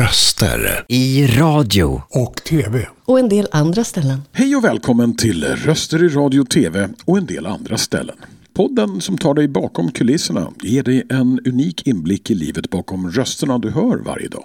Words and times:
Röster. 0.00 0.84
I 0.88 1.26
radio. 1.26 2.02
Och 2.10 2.36
TV. 2.36 2.86
Och 3.04 3.18
en 3.18 3.28
del 3.28 3.48
andra 3.52 3.84
ställen. 3.84 4.22
Hej 4.32 4.56
och 4.56 4.64
välkommen 4.64 5.16
till 5.16 5.44
Röster 5.44 6.04
i 6.04 6.08
radio 6.08 6.40
och 6.40 6.50
TV 6.50 6.88
och 7.04 7.18
en 7.18 7.26
del 7.26 7.46
andra 7.46 7.78
ställen. 7.78 8.16
Podden 8.54 9.00
som 9.00 9.18
tar 9.18 9.34
dig 9.34 9.48
bakom 9.48 9.92
kulisserna 9.92 10.50
ger 10.62 10.82
dig 10.82 11.06
en 11.10 11.40
unik 11.44 11.86
inblick 11.86 12.30
i 12.30 12.34
livet 12.34 12.70
bakom 12.70 13.10
rösterna 13.10 13.58
du 13.58 13.70
hör 13.70 13.96
varje 13.96 14.28
dag. 14.28 14.44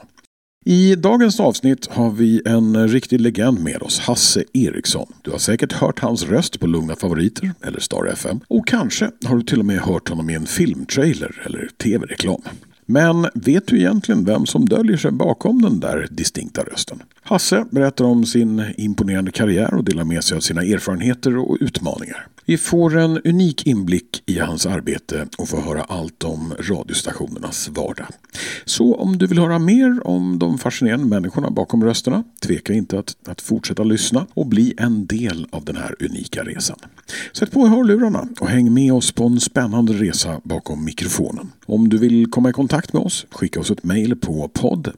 I 0.65 0.95
dagens 0.95 1.39
avsnitt 1.39 1.87
har 1.87 2.11
vi 2.11 2.41
en 2.45 2.87
riktig 2.87 3.21
legend 3.21 3.59
med 3.59 3.81
oss, 3.81 3.99
Hasse 3.99 4.43
Eriksson. 4.53 5.13
Du 5.21 5.31
har 5.31 5.37
säkert 5.37 5.73
hört 5.73 5.99
hans 5.99 6.23
röst 6.23 6.59
på 6.59 6.67
Lugna 6.67 6.95
Favoriter 6.95 7.51
eller 7.63 7.79
Star 7.79 8.05
FM. 8.05 8.39
Och 8.47 8.67
kanske 8.67 9.11
har 9.25 9.35
du 9.35 9.43
till 9.43 9.59
och 9.59 9.65
med 9.65 9.79
hört 9.79 10.09
honom 10.09 10.29
i 10.29 10.33
en 10.33 10.45
filmtrailer 10.45 11.41
eller 11.45 11.69
tv-reklam. 11.83 12.41
Men 12.85 13.27
vet 13.33 13.67
du 13.67 13.77
egentligen 13.77 14.25
vem 14.25 14.45
som 14.45 14.65
döljer 14.65 14.97
sig 14.97 15.11
bakom 15.11 15.61
den 15.61 15.79
där 15.79 16.07
distinkta 16.11 16.63
rösten? 16.63 17.03
Hasse 17.27 17.65
berättar 17.71 18.05
om 18.05 18.25
sin 18.25 18.63
imponerande 18.77 19.31
karriär 19.31 19.73
och 19.73 19.83
delar 19.83 20.03
med 20.03 20.23
sig 20.23 20.37
av 20.37 20.41
sina 20.41 20.61
erfarenheter 20.61 21.37
och 21.37 21.57
utmaningar. 21.59 22.27
Vi 22.45 22.57
får 22.57 22.97
en 22.97 23.21
unik 23.21 23.67
inblick 23.67 24.23
i 24.25 24.39
hans 24.39 24.65
arbete 24.65 25.27
och 25.37 25.49
får 25.49 25.61
höra 25.61 25.81
allt 25.83 26.23
om 26.23 26.53
radiostationernas 26.59 27.69
vardag. 27.69 28.07
Så 28.65 28.95
om 28.95 29.17
du 29.17 29.27
vill 29.27 29.39
höra 29.39 29.59
mer 29.59 30.07
om 30.07 30.39
de 30.39 30.57
fascinerande 30.57 31.05
människorna 31.05 31.49
bakom 31.49 31.83
rösterna, 31.83 32.23
tveka 32.41 32.73
inte 32.73 32.99
att, 32.99 33.15
att 33.27 33.41
fortsätta 33.41 33.83
lyssna 33.83 34.27
och 34.33 34.47
bli 34.47 34.73
en 34.77 35.05
del 35.05 35.47
av 35.51 35.65
den 35.65 35.75
här 35.75 35.95
unika 35.99 36.43
resan. 36.43 36.77
Sätt 37.33 37.51
på 37.51 37.67
hörlurarna 37.67 38.27
och 38.39 38.47
häng 38.47 38.73
med 38.73 38.93
oss 38.93 39.11
på 39.11 39.25
en 39.25 39.39
spännande 39.39 39.93
resa 39.93 40.41
bakom 40.43 40.85
mikrofonen. 40.85 41.51
Om 41.65 41.89
du 41.89 41.97
vill 41.97 42.31
komma 42.31 42.49
i 42.49 42.53
kontakt 42.53 42.93
med 42.93 43.01
oss, 43.01 43.25
skicka 43.29 43.59
oss 43.59 43.71
ett 43.71 43.83
mejl 43.83 44.15
på 44.15 44.49
podd 44.53 44.91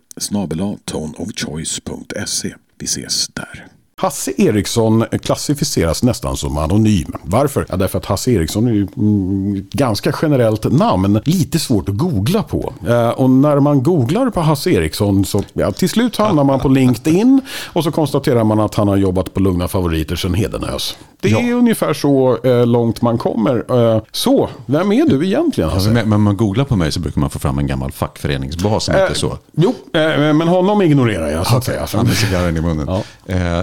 toneofchoice.se. 0.85 2.55
Vi 2.80 2.85
ses 2.85 3.27
där. 3.27 3.77
Hasse 4.02 4.32
Eriksson 4.41 5.05
klassificeras 5.24 6.04
nästan 6.04 6.38
som 6.38 6.58
anonym. 6.58 7.12
Varför? 7.24 7.66
Ja, 7.70 7.76
därför 7.77 7.98
att 7.98 8.05
Hasse 8.05 8.32
Eriksson 8.32 8.68
är 8.68 8.71
ju 8.71 8.88
mm, 8.98 9.68
ganska 9.71 10.13
generellt 10.21 10.71
namn. 10.71 11.20
Lite 11.26 11.60
svårt 11.60 11.90
att 11.90 11.96
googla 11.98 12.44
på. 12.44 12.74
Eh, 12.88 13.10
och 13.10 13.30
när 13.30 13.60
man 13.60 13.84
googlar 13.84 14.30
på 14.30 14.41
Hasse 14.41 14.70
Eriksson 14.71 15.26
så 15.26 15.44
ja, 15.54 15.71
till 15.71 15.90
slut 15.90 16.18
hamnar 16.18 16.44
man 16.44 16.60
på 16.60 16.70
LinkedIn 16.70 17.41
och 17.74 17.84
så 17.84 17.91
konstaterar 17.91 18.44
man 18.44 18.60
att 18.60 18.76
han 18.76 18.88
har 18.88 18.96
jobbat 18.98 19.34
på 19.34 19.40
Lugna 19.40 19.68
Favoriter 19.68 20.16
sedan 20.16 20.34
Hedenös. 20.34 20.98
Det 21.21 21.32
är 21.32 21.49
Ja. 21.49 21.55
ungefär 21.55 21.93
så 21.93 22.38
eh, 22.43 22.66
långt 22.66 23.02
man 23.02 23.18
kommer. 23.18 23.66
Eh, 23.96 24.02
så, 24.12 24.49
vem 24.66 24.91
är 24.91 25.05
du 25.10 25.26
egentligen 25.26 25.70
Hasse? 25.70 25.90
Men 25.90 26.10
när 26.10 26.18
man 26.18 26.38
googlar 26.38 26.66
på 26.66 26.76
mig 26.76 26.91
så 26.91 26.99
brukar 26.99 27.21
man 27.21 27.30
få 27.30 27.40
fram 27.40 27.60
en 27.60 27.68
gammal 27.68 27.91
fackföreningsbas 27.91 28.84
som 28.84 28.96
heter 28.96 29.14
så. 29.14 29.38
Jo, 29.55 29.74
men 29.93 30.41
honom 30.48 30.82
ignorerar 30.82 31.30
jag 31.30 31.48
så 31.48 31.58
att 31.58 31.64
säga. 31.64 31.88
Han 31.93 32.05
med 32.05 32.16
cigarren 32.16 32.58
i 32.58 32.62
munnen. 32.62 32.88
Ja. 32.88 33.02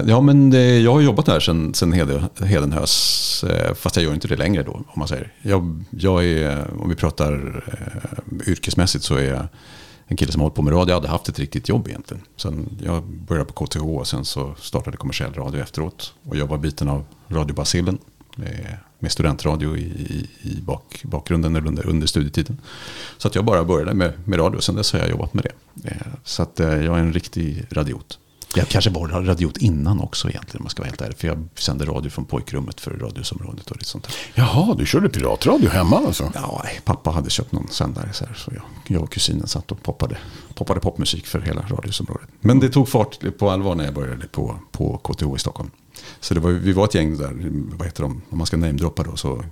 Ja 0.07 0.24
men 0.25 0.51
det, 0.51 0.79
jag 0.79 0.93
har 0.93 1.01
jobbat 1.01 1.27
där 1.27 1.41
sedan, 1.41 1.75
sen 1.75 1.93
Hedenhös. 2.41 3.45
Eh, 3.45 3.75
fast 3.75 3.97
jag 3.97 4.05
gör 4.05 4.15
inte 4.15 4.29
det 4.29 4.37
längre 4.37 4.63
då, 4.63 4.73
om 4.73 4.85
man 4.97 5.09
säger. 5.09 5.33
Jag, 5.43 5.85
jag 5.91 6.25
är, 6.25 6.59
eh, 6.59 6.83
om 6.83 6.89
vi 6.89 6.95
pratar 6.95 7.63
eh, 7.67 8.49
yrkesmässigt 8.49 9.05
så 9.05 9.15
är 9.15 9.29
jag 9.35 9.47
en 10.07 10.17
kille 10.17 10.33
som 10.33 10.41
har 10.41 10.45
hållit 10.45 10.57
på 10.57 10.63
med 10.63 10.73
radio. 10.73 10.91
Jag 10.91 10.97
hade 10.97 11.09
haft 11.09 11.29
ett 11.29 11.39
riktigt 11.39 11.69
jobb 11.69 11.89
egentligen. 11.89 12.23
Sen 12.37 12.79
jag 12.85 13.03
började 13.05 13.53
på 13.53 13.67
KTH 13.67 13.83
och 13.83 14.07
sen 14.07 14.25
så 14.25 14.55
startade 14.61 14.97
kommersiell 14.97 15.35
radio 15.35 15.63
efteråt. 15.63 16.15
Och 16.29 16.37
jag 16.37 16.47
var 16.47 16.59
biten 16.59 16.89
av 16.89 17.05
radiobacillen. 17.29 17.99
Med, 18.37 18.77
med 18.99 19.13
studentradio 19.13 19.77
i, 19.77 19.81
i, 19.83 20.29
i 20.43 20.61
bak, 20.61 21.01
bakgrunden 21.05 21.57
eller 21.57 21.69
under, 21.69 21.87
under 21.87 22.07
studietiden. 22.07 22.61
Så 23.19 23.29
att 23.29 23.35
jag 23.35 23.45
bara 23.45 23.65
började 23.65 23.95
med, 23.95 24.13
med 24.25 24.39
radio. 24.39 24.61
Sen 24.61 24.75
dess 24.75 24.93
har 24.93 25.01
jag 25.01 25.11
jobbat 25.11 25.35
med 25.35 25.45
det. 25.45 25.89
Eh, 25.91 25.97
Så 26.25 26.43
att 26.43 26.61
eh, 26.61 26.69
jag 26.69 26.97
är 26.97 27.01
en 27.01 27.13
riktig 27.13 27.67
radiot. 27.71 28.19
Jag 28.57 28.69
kanske 28.69 28.91
var 28.91 29.09
radiot 29.09 29.57
innan 29.57 30.01
också 30.01 30.29
egentligen 30.29 30.61
om 30.61 30.65
man 30.65 30.71
ska 30.71 30.83
vara 30.83 30.89
helt 30.89 31.01
ärlig. 31.01 31.19
För 31.19 31.29
jag 31.29 31.49
sände 31.55 31.85
radio 31.85 32.11
från 32.11 32.25
pojkrummet 32.25 32.81
för 32.81 32.91
radiosområdet 32.91 33.71
och 33.71 33.77
lite 33.77 33.89
sånt 33.89 34.05
där. 34.05 34.15
Jaha, 34.35 34.75
du 34.75 34.87
körde 34.87 35.09
piratradio 35.09 35.69
hemma 35.69 35.97
alltså? 35.97 36.33
Ja, 36.35 36.61
nej, 36.65 36.81
pappa 36.85 37.11
hade 37.11 37.31
köpt 37.31 37.53
någon 37.53 37.69
sändare 37.69 38.09
så, 38.13 38.25
här, 38.25 38.35
så 38.35 38.51
jag, 38.55 38.63
jag 38.87 39.03
och 39.03 39.13
kusinen 39.13 39.47
satt 39.47 39.73
och 39.73 39.83
poppade, 39.83 40.19
poppade 40.55 40.81
popmusik 40.81 41.27
för 41.27 41.41
hela 41.41 41.63
radiosområdet. 41.63 42.29
Men 42.41 42.61
det 42.61 42.69
tog 42.69 42.89
fart 42.89 43.19
på 43.39 43.51
allvar 43.51 43.75
när 43.75 43.85
jag 43.85 43.95
började 43.95 44.27
på, 44.27 44.57
på 44.73 44.99
KTH 44.99 45.37
i 45.37 45.39
Stockholm. 45.39 45.71
Så 46.21 46.35
det 46.35 46.41
var, 46.41 46.51
vi 46.51 46.73
var 46.73 46.85
ett 46.85 46.95
gäng 46.95 47.17
där, 47.17 47.33
vad 47.77 47.87
heter 47.87 48.03
de, 48.03 48.23
om 48.31 48.39
man 48.39 48.47
ska 48.47 48.57
namedroppa 48.57 49.03
då 49.03 49.17
så 49.17 49.45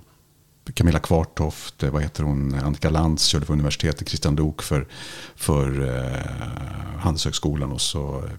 Camilla 0.73 0.99
Kvartoft, 0.99 1.83
vad 1.83 2.01
heter 2.01 2.23
hon, 2.23 2.55
Annika 2.55 2.89
Lantz 2.89 3.25
körde 3.25 3.45
för 3.45 3.53
universitetet, 3.53 4.09
Christian 4.09 4.35
Dok 4.35 4.61
för, 4.61 4.87
för 5.35 5.97
eh, 5.97 6.99
Handelshögskolan 6.99 7.71
och 7.71 7.81
så 7.81 8.29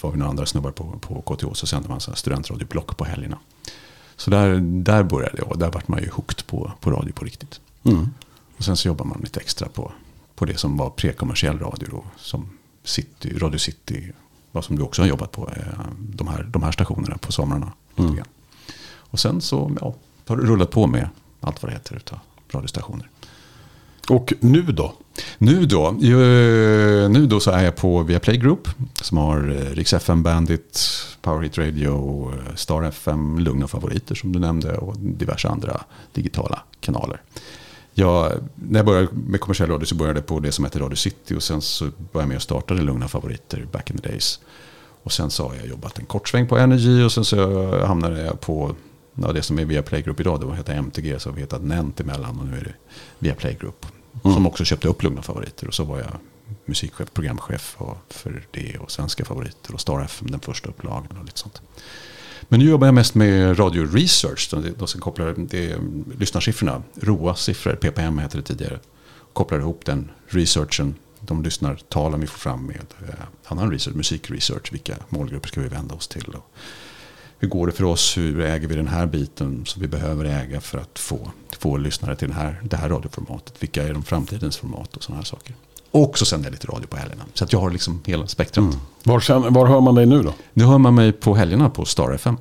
var 0.00 0.10
vi 0.10 0.18
några 0.18 0.30
andra 0.30 0.46
snubbar 0.46 0.70
på, 0.70 0.98
på 0.98 1.22
KTH 1.22 1.52
så 1.52 1.66
sände 1.66 1.88
man 1.88 2.00
så 2.00 2.14
studentradioblock 2.14 2.96
på 2.96 3.04
helgerna. 3.04 3.38
Så 4.16 4.30
där, 4.30 4.60
där 4.60 5.02
började 5.02 5.38
jag 5.38 5.48
och 5.48 5.58
där 5.58 5.70
vart 5.70 5.88
man 5.88 6.02
ju 6.02 6.10
hooked 6.10 6.46
på, 6.46 6.72
på 6.80 6.90
radio 6.90 7.12
på 7.12 7.24
riktigt. 7.24 7.60
Och 8.56 8.64
sen 8.64 8.76
så 8.76 8.88
jobbar 8.88 9.04
man 9.04 9.20
lite 9.20 9.40
extra 9.40 9.68
på, 9.68 9.92
på 10.34 10.44
det 10.44 10.56
som 10.56 10.76
var 10.76 10.90
prekommersiell 10.90 11.58
radio 11.58 11.88
då, 11.90 12.04
som 12.16 12.50
City, 12.84 13.38
Radio 13.38 13.58
City, 13.58 14.12
vad 14.52 14.64
som 14.64 14.76
du 14.76 14.82
också 14.82 15.02
har 15.02 15.06
jobbat 15.06 15.32
på, 15.32 15.48
eh, 15.48 15.80
de 15.98 16.28
här, 16.28 16.42
de 16.42 16.62
här 16.62 16.72
stationerna 16.72 17.18
på 17.18 17.32
somrarna. 17.32 17.72
grann. 17.96 18.28
Och 18.96 19.20
sen 19.20 19.40
så 19.40 19.76
ja, 19.80 19.94
har 20.26 20.36
det 20.36 20.42
rullat 20.42 20.70
på 20.70 20.86
med 20.86 21.08
allt 21.40 21.62
vad 21.62 21.72
det 21.72 21.74
heter 21.74 21.96
utav 21.96 22.18
radiostationer. 22.50 23.08
Och 24.08 24.32
nu 24.40 24.62
då? 24.62 24.94
Nu 25.38 25.66
då, 25.66 25.90
nu 27.10 27.26
då 27.26 27.40
så 27.40 27.50
är 27.50 27.64
jag 27.64 27.76
på 27.76 28.02
Viaplay 28.02 28.36
Group 28.36 28.68
som 29.02 29.18
har 29.18 29.38
eh, 29.48 29.74
Rix 29.74 29.92
FM 29.92 30.22
Bandit, 30.22 30.80
Power 31.22 31.42
Hit 31.42 31.58
Radio, 31.58 32.32
eh, 32.32 32.54
Star 32.54 32.82
FM, 32.82 33.38
Lugna 33.38 33.66
Favoriter 33.66 34.14
som 34.14 34.32
du 34.32 34.38
nämnde 34.38 34.76
och 34.76 34.96
diverse 34.98 35.48
andra 35.48 35.80
digitala 36.12 36.62
kanaler. 36.80 37.22
Jag, 37.94 38.32
när 38.54 38.78
jag 38.78 38.86
började 38.86 39.08
med 39.12 39.40
kommersiell 39.40 39.70
radio 39.70 39.86
så 39.86 39.94
började 39.94 40.18
jag 40.18 40.26
på 40.26 40.40
det 40.40 40.52
som 40.52 40.64
heter 40.64 40.80
Radio 40.80 40.96
City 40.96 41.34
och 41.34 41.42
sen 41.42 41.60
så 41.60 41.84
började 41.84 41.98
jag 42.12 42.28
med 42.28 42.36
att 42.36 42.42
starta 42.42 42.74
Lugna 42.74 43.08
Favoriter 43.08 43.66
back 43.72 43.90
in 43.90 43.98
the 43.98 44.08
days. 44.08 44.40
Och 45.02 45.12
sen 45.12 45.30
så 45.30 45.48
har 45.48 45.54
jag 45.54 45.66
jobbat 45.66 45.98
en 45.98 46.06
kort 46.06 46.28
sväng 46.28 46.46
på 46.46 46.58
Energy 46.58 47.02
och 47.02 47.12
sen 47.12 47.24
så 47.24 47.86
hamnade 47.86 48.20
jag 48.20 48.40
på 48.40 48.74
ja, 49.20 49.32
det 49.32 49.42
som 49.42 49.58
är 49.58 49.64
Viaplay 49.64 50.02
Group 50.02 50.20
idag. 50.20 50.40
Det 50.40 50.56
heter 50.56 50.74
MTG 50.74 51.20
så 51.20 51.30
vi 51.30 51.40
hetat 51.40 51.62
Nent 51.62 52.00
emellan 52.00 52.40
och 52.40 52.46
nu 52.46 52.56
är 52.56 52.64
det 52.64 52.74
Viaplay 53.18 53.56
Group. 53.60 53.86
Som 54.22 54.46
också 54.46 54.64
köpte 54.64 54.88
upp 54.88 55.02
Lugna 55.02 55.22
Favoriter 55.22 55.68
och 55.68 55.74
så 55.74 55.84
var 55.84 55.98
jag 55.98 56.16
musikchef, 56.64 57.12
programchef 57.12 57.76
för 58.08 58.42
det 58.50 58.78
och 58.78 58.90
Svenska 58.90 59.24
Favoriter 59.24 59.74
och 59.74 59.80
Star 59.80 60.00
FM 60.04 60.30
den 60.30 60.40
första 60.40 60.68
upplagan 60.68 61.18
och 61.18 61.24
lite 61.24 61.38
sånt. 61.38 61.62
Men 62.48 62.60
nu 62.60 62.66
jobbar 62.66 62.86
jag 62.86 62.94
mest 62.94 63.14
med 63.14 63.58
radio 63.58 63.86
research. 63.86 64.54
Då, 64.78 64.86
som 64.86 65.00
kopplar 65.00 65.34
det, 65.36 65.76
lyssnarsiffrorna, 66.18 66.82
ROA-siffror, 67.00 67.74
PPM 67.74 68.18
heter 68.18 68.36
det 68.36 68.44
tidigare. 68.44 68.78
Kopplar 69.32 69.58
ihop 69.58 69.84
den 69.84 70.10
researchen, 70.26 70.94
de 71.20 71.42
lyssnartalen 71.42 72.20
vi 72.20 72.26
får 72.26 72.38
fram 72.38 72.66
med 72.66 72.86
eh, 73.08 73.14
annan 73.44 73.70
research, 73.70 73.96
musikresearch. 73.96 74.72
Vilka 74.72 74.96
målgrupper 75.08 75.48
ska 75.48 75.60
vi 75.60 75.68
vända 75.68 75.94
oss 75.94 76.08
till? 76.08 76.34
Och 76.34 76.50
hur 77.40 77.48
går 77.48 77.66
det 77.66 77.72
för 77.72 77.84
oss? 77.84 78.16
Hur 78.16 78.40
äger 78.40 78.68
vi 78.68 78.74
den 78.74 78.88
här 78.88 79.06
biten 79.06 79.62
som 79.66 79.82
vi 79.82 79.88
behöver 79.88 80.24
äga 80.24 80.60
för 80.60 80.78
att 80.78 80.98
få, 80.98 81.18
få 81.58 81.76
lyssnare 81.76 82.16
till 82.16 82.28
den 82.28 82.36
här, 82.36 82.60
det 82.64 82.76
här 82.76 82.88
radioformatet? 82.88 83.54
Vilka 83.58 83.82
är 83.82 83.92
de 83.92 84.02
framtidens 84.02 84.56
format 84.56 84.96
och 84.96 85.02
sådana 85.02 85.18
här 85.18 85.24
saker? 85.24 85.54
Och 85.90 86.18
så 86.18 86.24
sänder 86.24 86.46
jag 86.46 86.52
lite 86.52 86.66
radio 86.66 86.86
på 86.86 86.96
helgerna. 86.96 87.24
Så 87.34 87.44
att 87.44 87.52
jag 87.52 87.60
har 87.60 87.70
liksom 87.70 88.00
hela 88.04 88.26
spektrat. 88.26 88.78
Var, 89.04 89.20
sen, 89.20 89.52
var 89.52 89.66
hör 89.66 89.80
man 89.80 89.94
dig 89.94 90.06
nu 90.06 90.22
då? 90.22 90.32
Nu 90.52 90.64
hör 90.64 90.78
man 90.78 90.94
mig 90.94 91.12
på 91.12 91.34
helgerna 91.34 91.70
på 91.70 91.84
Star 91.84 92.12
FM. 92.12 92.36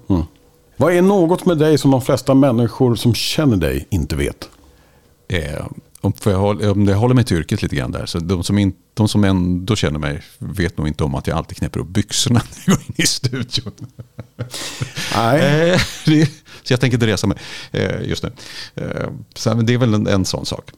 Vad 0.78 0.94
är 0.94 1.02
något 1.02 1.46
med 1.46 1.58
dig 1.58 1.78
som 1.78 1.92
de 1.92 2.02
flesta 2.02 2.34
människor 2.34 2.96
som 2.96 3.14
känner 3.14 3.58
dig 3.58 3.88
inte 3.90 4.16
vet? 4.16 4.50
Eh, 5.28 5.66
om, 6.02 6.14
jag, 6.24 6.62
om 6.62 6.86
jag 6.88 6.98
håller 6.98 7.16
mig 7.16 7.24
till 7.24 7.38
yrket 7.38 7.62
lite 7.62 7.76
grann 7.76 7.92
där. 7.92 8.06
Så 8.06 8.20
de 8.20 8.44
som, 8.44 8.58
in, 8.58 8.74
de 8.94 9.08
som 9.08 9.24
ändå 9.24 9.76
känner 9.76 10.00
mig 10.00 10.22
vet 10.38 10.78
nog 10.78 10.88
inte 10.88 11.04
om 11.04 11.16
att 11.16 11.28
jag 11.28 11.38
alltid 11.38 11.58
knäpper 11.58 11.80
upp 11.80 11.88
byxorna 11.88 12.42
när 12.50 12.64
jag 12.66 12.78
går 12.78 12.86
in 12.88 12.94
i 12.98 13.08
studion. 13.08 13.74
Nej. 15.16 15.72
Eh, 15.72 15.80
så 16.64 16.74
jag 16.74 16.80
tänker 16.80 16.96
inte 16.96 17.08
resa 17.08 17.28
mig 17.28 17.38
eh, 17.72 18.02
just 18.10 18.24
nu. 18.24 18.32
Eh, 18.76 19.10
så, 19.36 19.54
det 19.54 19.74
är 19.74 19.78
väl 19.78 19.94
en, 19.94 20.08
en 20.08 20.26
sån 20.26 20.46
sak. 20.46 20.72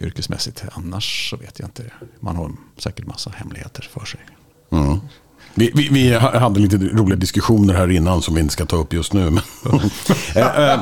Yrkesmässigt. 0.00 0.64
Annars 0.72 1.30
så 1.30 1.36
vet 1.36 1.58
jag 1.58 1.66
inte. 1.66 1.82
Man 2.20 2.36
har 2.36 2.52
säkert 2.76 3.06
massa 3.06 3.30
hemligheter 3.30 3.88
för 3.92 4.04
sig. 4.04 4.20
Vi, 5.58 5.70
vi, 5.74 5.88
vi 5.88 6.14
hade 6.14 6.60
lite 6.60 6.76
roliga 6.76 7.16
diskussioner 7.16 7.74
här 7.74 7.90
innan 7.90 8.22
som 8.22 8.34
vi 8.34 8.40
inte 8.40 8.52
ska 8.52 8.66
ta 8.66 8.76
upp 8.76 8.92
just 8.92 9.12
nu. 9.12 9.30
Men 9.30 9.42
Eh, 10.34 10.70
eh, 10.70 10.80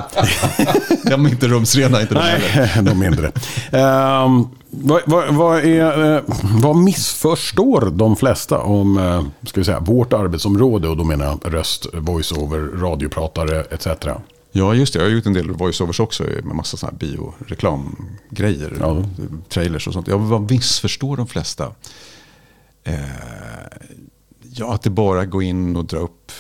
De 1.05 1.27
är 1.27 1.31
inte 1.31 1.49
rumsrena, 1.49 2.01
inte 2.01 2.15
de 2.15 2.21
heller. 2.21 2.71
Nej, 2.75 2.85
de 2.95 3.03
är 3.03 3.07
inte 3.07 3.23
det. 3.23 3.33
Ehm, 3.79 4.45
vad, 4.71 5.03
vad, 5.07 5.35
vad, 5.35 5.65
är, 5.65 6.17
eh, 6.17 6.23
vad 6.43 6.77
missförstår 6.77 7.91
de 7.95 8.17
flesta 8.17 8.59
om 8.59 9.31
ska 9.47 9.61
vi 9.61 9.65
säga, 9.65 9.81
vårt 9.81 10.13
arbetsområde? 10.13 10.89
Och 10.89 10.97
då 10.97 11.05
menar 11.05 11.25
jag 11.25 11.55
röst, 11.55 11.87
voiceover, 11.93 12.59
radiopratare 12.59 13.61
etc. 13.71 13.87
Ja, 14.53 14.75
just 14.75 14.93
det. 14.93 14.99
Jag 14.99 15.07
har 15.07 15.11
gjort 15.11 15.27
en 15.27 15.33
del 15.33 15.51
voiceovers 15.51 16.01
också 16.01 16.23
med 16.23 16.57
massa 16.57 16.77
sådana 16.77 16.99
här 17.01 17.09
bioreklamgrejer. 17.09 18.77
Ja. 18.81 19.05
Trailers 19.49 19.87
och 19.87 19.93
sånt. 19.93 20.09
Jag 20.09 20.19
vad 20.19 20.51
missförstår 20.51 21.17
de 21.17 21.27
flesta? 21.27 21.73
Eh, 22.85 22.95
Ja, 24.57 24.75
att 24.75 24.83
det 24.83 24.91
bara 24.91 25.27
går 25.27 25.43
in 25.43 25.77
och 25.77 25.85
dra 25.85 25.99
upp 25.99 26.33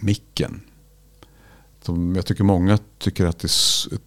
micken. 0.00 0.60
Jag 2.14 2.26
tycker 2.26 2.44
många 2.44 2.78
tycker 2.98 3.26
att 3.26 3.38
det 3.38 3.48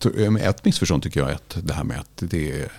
är... 0.05 0.37
Ett 0.37 0.65
missförstånd 0.65 1.03
tycker 1.03 1.19
jag 1.19 1.29
är 1.29 1.35
att 1.35 1.57
det 1.63 1.73
här 1.73 1.83
med 1.83 1.99
att 1.99 2.17
det 2.29 2.61
är, 2.61 2.71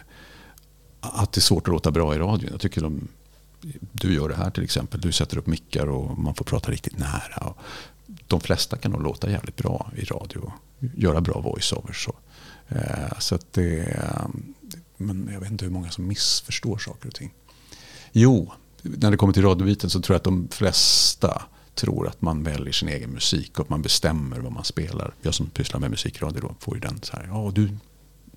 att 1.00 1.32
det 1.32 1.38
är 1.38 1.42
svårt 1.42 1.68
att 1.68 1.72
låta 1.72 1.90
bra 1.90 2.14
i 2.14 2.18
radion. 2.18 2.48
Jag 2.52 2.60
tycker 2.60 2.80
de, 2.80 3.08
du 3.92 4.14
gör 4.14 4.28
det 4.28 4.36
här 4.36 4.50
till 4.50 4.64
exempel. 4.64 5.00
Du 5.00 5.12
sätter 5.12 5.38
upp 5.38 5.46
mickar 5.46 5.86
och 5.86 6.18
man 6.18 6.34
får 6.34 6.44
prata 6.44 6.70
riktigt 6.70 6.98
nära. 6.98 7.54
De 8.06 8.40
flesta 8.40 8.76
kan 8.76 8.90
nog 8.90 9.02
låta 9.02 9.30
jävligt 9.30 9.56
bra 9.56 9.90
i 9.96 10.04
radio. 10.04 10.38
och 10.38 10.52
Göra 10.94 11.20
bra 11.20 11.40
voiceovers. 11.40 12.04
Så, 12.04 12.14
eh, 12.68 13.18
så 13.18 13.34
att 13.34 13.52
det... 13.52 14.00
Men 14.96 15.28
jag 15.32 15.40
vet 15.40 15.50
inte 15.50 15.64
hur 15.64 15.72
många 15.72 15.90
som 15.90 16.06
missförstår 16.06 16.78
saker 16.78 17.08
och 17.08 17.14
ting. 17.14 17.34
Jo, 18.12 18.52
när 18.98 19.10
det 19.10 19.16
kommer 19.16 19.32
till 19.32 19.42
radiobiten 19.42 19.90
så 19.90 20.00
tror 20.00 20.14
jag 20.14 20.18
att 20.18 20.24
de 20.24 20.48
flesta 20.50 21.42
tror 21.74 22.08
att 22.08 22.22
man 22.22 22.42
väljer 22.42 22.72
sin 22.72 22.88
egen 22.88 23.10
musik 23.10 23.58
och 23.58 23.64
att 23.64 23.70
man 23.70 23.82
bestämmer 23.82 24.38
vad 24.38 24.52
man 24.52 24.64
spelar. 24.64 25.14
Jag 25.22 25.34
som 25.34 25.46
pysslar 25.46 25.80
med 25.80 25.90
musikradio 25.90 26.40
då 26.40 26.54
får 26.60 26.74
ju 26.74 26.80
den 26.80 27.00
så 27.02 27.16
här. 27.16 27.26
Ja, 27.30 27.52
du, 27.54 27.68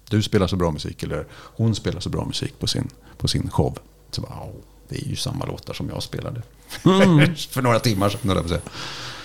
du 0.10 0.22
spelar 0.22 0.48
så 0.48 0.56
bra 0.56 0.72
musik 0.72 1.04
eller 1.04 1.25
hon 1.31 1.75
spelar 1.75 2.00
så 2.00 2.10
bra 2.10 2.25
musik 2.25 2.60
på 2.60 2.68
sin, 2.68 2.88
på 3.18 3.28
sin 3.28 3.50
show. 3.50 3.78
Så 4.12 4.22
bara, 4.22 4.34
ja, 4.36 4.51
det 4.90 4.96
är 4.96 5.07
ju 5.07 5.16
samma 5.16 5.46
låtar 5.46 5.74
som 5.74 5.90
jag 5.90 6.04
spelade 6.04 6.42
mm. 6.86 7.36
för 7.50 7.62
några 7.62 7.80
timmar 7.80 8.10
sedan. 8.10 8.60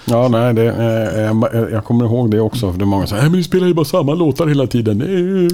Ja, 0.05 0.29
nej, 0.29 0.55
det, 0.55 0.67
eh, 0.67 1.61
jag 1.73 1.85
kommer 1.85 2.05
ihåg 2.05 2.31
det 2.31 2.41
också. 2.41 2.73
För 2.73 2.79
det 2.79 2.85
är 2.85 2.87
många 2.87 3.07
som 3.07 3.17
säger, 3.17 3.31
men 3.31 3.39
vi 3.39 3.45
spelar 3.45 3.67
ju 3.67 3.75
bara 3.75 3.85
samma 3.85 4.15
låtar 4.15 4.47
hela 4.47 4.67
tiden. 4.67 5.01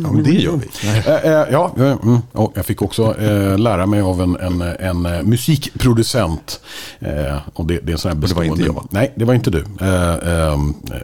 Ja, 0.04 0.12
men 0.12 0.22
det 0.22 0.30
gör 0.30 0.56
vi. 0.56 0.98
Eh, 1.10 1.32
eh, 1.32 1.46
ja, 1.50 1.72
mm, 1.76 2.18
och 2.32 2.52
jag 2.54 2.66
fick 2.66 2.82
också 2.82 3.20
eh, 3.20 3.58
lära 3.58 3.86
mig 3.86 4.00
av 4.00 4.20
en, 4.20 4.36
en, 4.36 4.62
en 4.62 5.06
eh, 5.06 5.22
musikproducent. 5.22 6.60
Eh, 6.98 7.36
och 7.54 7.66
det, 7.66 7.78
det, 7.82 7.92
är 7.92 7.96
sån 7.96 8.12
här 8.12 8.28
det 8.28 8.34
var 8.34 8.44
inte 8.44 8.62
jag? 8.62 8.86
Nej, 8.90 9.12
det 9.14 9.24
var 9.24 9.34
inte 9.34 9.50
du. 9.50 9.64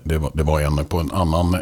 det, 0.02 0.19
var, 0.19 0.31
det 0.34 0.42
var 0.42 0.60
en 0.60 0.84
på 0.84 0.99
en 0.99 1.10
annan 1.12 1.56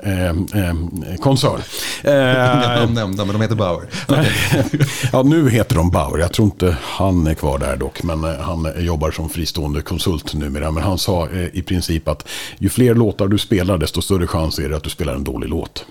koncern. 1.21 1.61
de 2.03 2.95
nämnda, 2.95 3.25
men 3.25 3.33
de 3.33 3.41
heter 3.43 3.55
Bauer. 3.55 3.85
ja, 5.13 5.23
nu 5.23 5.51
heter 5.51 5.77
de 5.77 5.91
Bauer. 5.91 6.19
Jag 6.19 6.33
tror 6.33 6.47
inte 6.47 6.77
han 6.83 7.27
är 7.27 7.35
kvar 7.35 7.59
där 7.59 7.77
dock. 7.77 8.03
Men 8.03 8.25
han 8.25 8.69
jobbar 8.79 9.11
som 9.11 9.29
fristående 9.29 9.83
konsult 9.83 10.35
numera. 10.35 10.71
Men 10.71 10.83
han 10.83 10.99
sa 10.99 11.29
i 11.53 11.63
princip 11.63 11.74
princip 11.75 12.09
att 12.09 12.29
ju 12.59 12.69
fler 12.69 12.94
låtar 12.94 13.29
du 13.29 13.38
spelar 13.38 13.79
desto 13.79 14.03
större 14.03 14.26
chans 14.26 14.59
är 14.59 14.69
det 14.69 14.76
att 14.76 14.85
du 14.85 14.91
spelar 14.91 15.15
en 15.15 15.25
dålig 15.25 15.49
låt. 15.49 15.87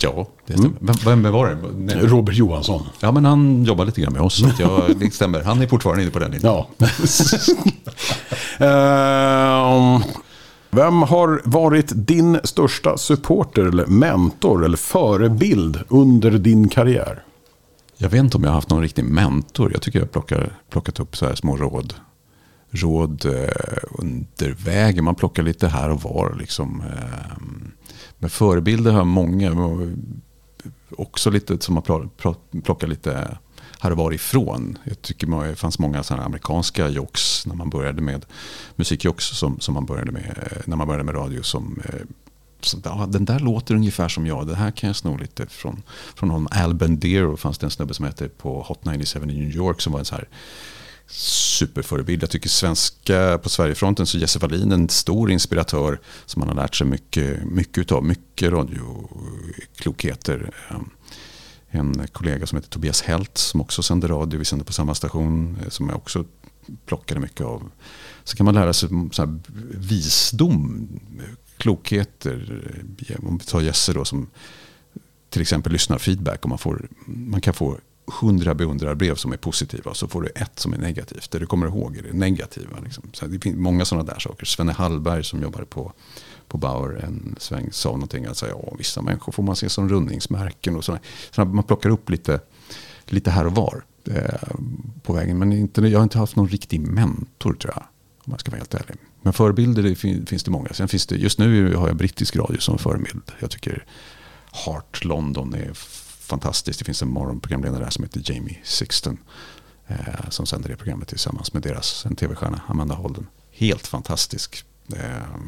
Ja, 0.00 0.28
det 0.46 0.52
stämmer. 0.52 0.68
Mm. 0.68 0.94
Vem, 1.04 1.22
vem 1.22 1.32
var 1.32 1.48
det? 1.48 1.56
Nej. 1.76 1.96
Robert 1.96 2.34
Johansson. 2.34 2.82
Ja, 3.00 3.12
men 3.12 3.24
han 3.24 3.64
jobbar 3.64 3.84
lite 3.84 4.00
grann 4.00 4.12
med 4.12 4.22
oss. 4.22 4.38
Så 4.38 4.50
jag, 4.58 4.96
det 5.00 5.14
stämmer. 5.14 5.42
Han 5.42 5.62
är 5.62 5.66
fortfarande 5.66 6.02
inne 6.02 6.10
på 6.10 6.18
den 6.18 6.30
linjen. 6.30 6.52
Ja. 6.52 6.68
uh, 9.96 10.02
vem 10.70 11.02
har 11.02 11.42
varit 11.44 11.92
din 11.94 12.38
största 12.44 12.96
supporter, 12.96 13.62
eller 13.62 13.86
mentor 13.86 14.64
eller 14.64 14.76
förebild 14.76 15.80
under 15.88 16.30
din 16.30 16.68
karriär? 16.68 17.22
Jag 17.96 18.08
vet 18.08 18.20
inte 18.20 18.36
om 18.36 18.42
jag 18.42 18.50
har 18.50 18.54
haft 18.54 18.70
någon 18.70 18.82
riktig 18.82 19.04
mentor. 19.04 19.70
Jag 19.72 19.82
tycker 19.82 19.98
jag 19.98 20.08
har 20.14 20.50
plockat 20.70 21.00
upp 21.00 21.16
så 21.16 21.26
här 21.26 21.34
små 21.34 21.56
råd 21.56 21.94
råd 22.74 23.24
eh, 23.24 23.82
under 23.98 24.52
vägen. 24.64 25.04
Man 25.04 25.14
plockar 25.14 25.42
lite 25.42 25.68
här 25.68 25.90
och 25.90 26.02
var. 26.02 26.36
Liksom. 26.38 26.80
Eh, 26.80 27.42
men 28.18 28.30
förebilder 28.30 28.92
har 28.92 29.04
många. 29.04 29.52
Också 30.96 31.30
lite 31.30 31.60
som 31.60 31.74
man 31.74 32.10
plockar 32.62 32.86
lite 32.86 33.38
här 33.80 33.90
och 33.90 33.96
var 33.96 34.12
ifrån. 34.12 34.78
Jag 34.84 35.02
tycker 35.02 35.48
det 35.48 35.56
fanns 35.56 35.78
många 35.78 36.02
sådana 36.02 36.24
amerikanska 36.24 36.88
jocks 36.88 37.46
när 37.46 37.54
man 37.54 37.70
började 37.70 38.02
med 38.02 38.26
musikjocks 38.76 39.24
som, 39.24 39.60
som 39.60 39.74
man 39.74 39.86
började 39.86 40.12
med 40.12 40.48
eh, 40.50 40.58
när 40.64 40.76
man 40.76 40.86
började 40.86 41.04
med 41.04 41.14
radio 41.14 41.42
som 41.42 41.82
eh, 41.84 42.00
så, 42.60 42.78
ja, 42.84 43.06
den 43.08 43.24
där 43.24 43.38
låter 43.38 43.74
ungefär 43.74 44.08
som 44.08 44.26
jag. 44.26 44.46
Det 44.46 44.54
här 44.54 44.70
kan 44.70 44.86
jag 44.86 44.96
sno 44.96 45.16
lite 45.16 45.46
från, 45.46 45.82
från 46.14 46.28
någon 46.28 46.48
Al 46.50 46.74
Bandero. 46.74 47.36
fanns 47.36 47.58
det 47.58 47.66
en 47.66 47.70
snubbe 47.70 47.94
som 47.94 48.04
hette 48.04 48.28
på 48.28 48.62
Hot 48.62 48.84
97 48.84 49.22
i 49.22 49.26
New 49.26 49.56
York 49.56 49.80
som 49.80 49.92
var 49.92 50.00
en 50.00 50.04
så 50.04 50.14
här 50.14 50.28
superförebild. 51.06 52.22
Jag 52.22 52.30
tycker 52.30 52.48
svenska 52.48 53.38
på 53.42 53.48
Sverigefronten 53.48 54.06
så 54.06 54.18
Jesse 54.18 54.38
Wallin 54.38 54.72
en 54.72 54.88
stor 54.88 55.30
inspiratör 55.30 56.00
som 56.26 56.40
man 56.40 56.48
har 56.48 56.56
lärt 56.56 56.74
sig 56.74 56.86
mycket, 56.86 57.44
mycket 57.44 57.92
av. 57.92 58.04
Mycket 58.04 58.52
radioklokheter. 58.52 60.50
Ehm, 60.70 60.90
en 61.68 62.06
kollega 62.12 62.46
som 62.46 62.56
heter 62.56 62.70
Tobias 62.70 63.02
Helt 63.02 63.38
som 63.38 63.60
också 63.60 63.82
sänder 63.82 64.08
radio. 64.08 64.38
Vi 64.38 64.44
sänder 64.44 64.66
på 64.66 64.72
samma 64.72 64.94
station 64.94 65.58
eh, 65.62 65.68
som 65.68 65.88
jag 65.88 65.96
också 65.96 66.24
plockade 66.86 67.20
mycket 67.20 67.40
av. 67.40 67.70
Så 68.24 68.36
kan 68.36 68.44
man 68.44 68.54
lära 68.54 68.72
sig 68.72 68.88
så 69.12 69.22
här 69.22 69.38
visdom, 69.70 70.88
klokheter. 71.56 72.62
Om 73.22 73.38
vi 73.38 73.44
tar 73.44 73.60
Jesse 73.60 73.92
då 73.92 74.04
som 74.04 74.26
till 75.30 75.42
exempel 75.42 75.72
lyssnar 75.72 75.98
feedback. 75.98 76.42
Och 76.42 76.48
man, 76.48 76.58
får, 76.58 76.88
man 77.06 77.40
kan 77.40 77.54
få 77.54 77.78
hundra 78.06 78.54
beundrarbrev 78.54 79.14
som 79.14 79.32
är 79.32 79.36
positiva 79.36 79.90
och 79.90 79.96
så 79.96 80.08
får 80.08 80.22
du 80.22 80.28
ett 80.28 80.58
som 80.58 80.72
är 80.72 80.78
negativt. 80.78 81.30
Det 81.30 81.38
du 81.38 81.46
kommer 81.46 81.66
ihåg 81.66 81.96
är 81.96 82.02
det 82.02 82.12
negativa. 82.12 82.78
Liksom. 82.84 83.10
Så 83.12 83.26
det 83.26 83.38
finns 83.38 83.56
många 83.56 83.84
sådana 83.84 84.12
där 84.12 84.18
saker. 84.18 84.46
Svenne 84.46 84.72
Hallberg 84.72 85.24
som 85.24 85.42
jobbade 85.42 85.64
på, 85.66 85.92
på 86.48 86.58
Bauer 86.58 87.04
en 87.04 87.36
sväng 87.38 87.68
sa 87.72 87.90
någonting. 87.90 88.24
Alltså, 88.24 88.48
ja, 88.48 88.74
vissa 88.78 89.02
människor 89.02 89.32
får 89.32 89.42
man 89.42 89.56
se 89.56 89.68
som 89.68 89.88
rundningsmärken. 89.88 90.76
Och 90.76 90.84
sådana. 90.84 91.02
Så 91.30 91.44
man 91.44 91.64
plockar 91.64 91.90
upp 91.90 92.10
lite, 92.10 92.40
lite 93.04 93.30
här 93.30 93.46
och 93.46 93.54
var 93.54 93.84
eh, 94.10 94.56
på 95.02 95.12
vägen. 95.12 95.38
Men 95.38 95.52
inte, 95.52 95.80
jag 95.80 95.98
har 95.98 96.04
inte 96.04 96.18
haft 96.18 96.36
någon 96.36 96.48
riktig 96.48 96.80
mentor 96.80 97.54
tror 97.54 97.72
jag. 97.74 97.84
Om 98.26 98.30
man 98.30 98.38
ska 98.38 98.50
vara 98.50 98.58
helt 98.58 98.74
ärlig. 98.74 98.96
Men 99.22 99.32
förebilder 99.32 99.82
det 99.82 99.94
finns 100.26 100.44
det 100.44 100.50
många. 100.50 100.68
Sen 100.68 100.88
finns 100.88 101.06
det, 101.06 101.16
just 101.16 101.38
nu 101.38 101.74
har 101.74 101.88
jag 101.88 101.96
brittisk 101.96 102.36
radio 102.36 102.58
som 102.58 102.78
förebild. 102.78 103.22
Jag 103.40 103.50
tycker 103.50 103.84
Heart 104.52 105.04
London 105.04 105.54
är 105.54 105.70
fantastiskt. 106.24 106.78
Det 106.78 106.84
finns 106.84 107.02
en 107.02 107.08
morgonprogramledare 107.08 107.84
där 107.84 107.90
som 107.90 108.04
heter 108.04 108.22
Jamie 108.24 108.58
Sixton. 108.64 109.18
Eh, 109.86 110.28
som 110.30 110.46
sänder 110.46 110.68
det 110.68 110.76
programmet 110.76 111.08
tillsammans 111.08 111.52
med 111.52 111.62
deras 111.62 112.06
en 112.06 112.16
tv-stjärna 112.16 112.60
Amanda 112.66 112.94
Holden. 112.94 113.26
Helt 113.50 113.86
fantastisk. 113.86 114.64
Eh, 114.96 115.38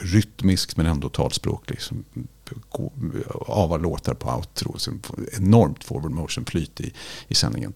rytmiskt 0.00 0.76
men 0.76 0.86
ändå 0.86 1.08
talspråklig. 1.08 1.80
Som 1.80 2.04
avar 3.46 3.78
låtar 3.78 4.14
på 4.14 4.30
outro. 4.30 4.78
Så 4.78 4.92
enormt 5.32 5.84
forward 5.84 6.10
motion 6.10 6.44
flyt 6.44 6.80
i, 6.80 6.92
i 7.28 7.34
sändningen. 7.34 7.72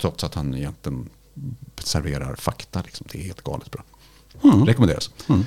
Trots 0.00 0.24
att 0.24 0.34
han 0.34 0.54
egentligen 0.54 1.08
serverar 1.78 2.34
fakta. 2.36 2.82
Liksom. 2.82 3.06
Det 3.12 3.18
är 3.18 3.22
helt 3.22 3.42
galet 3.42 3.70
bra. 3.70 3.84
Mm. 4.44 4.66
Rekommenderas. 4.66 5.10
Mm. 5.28 5.44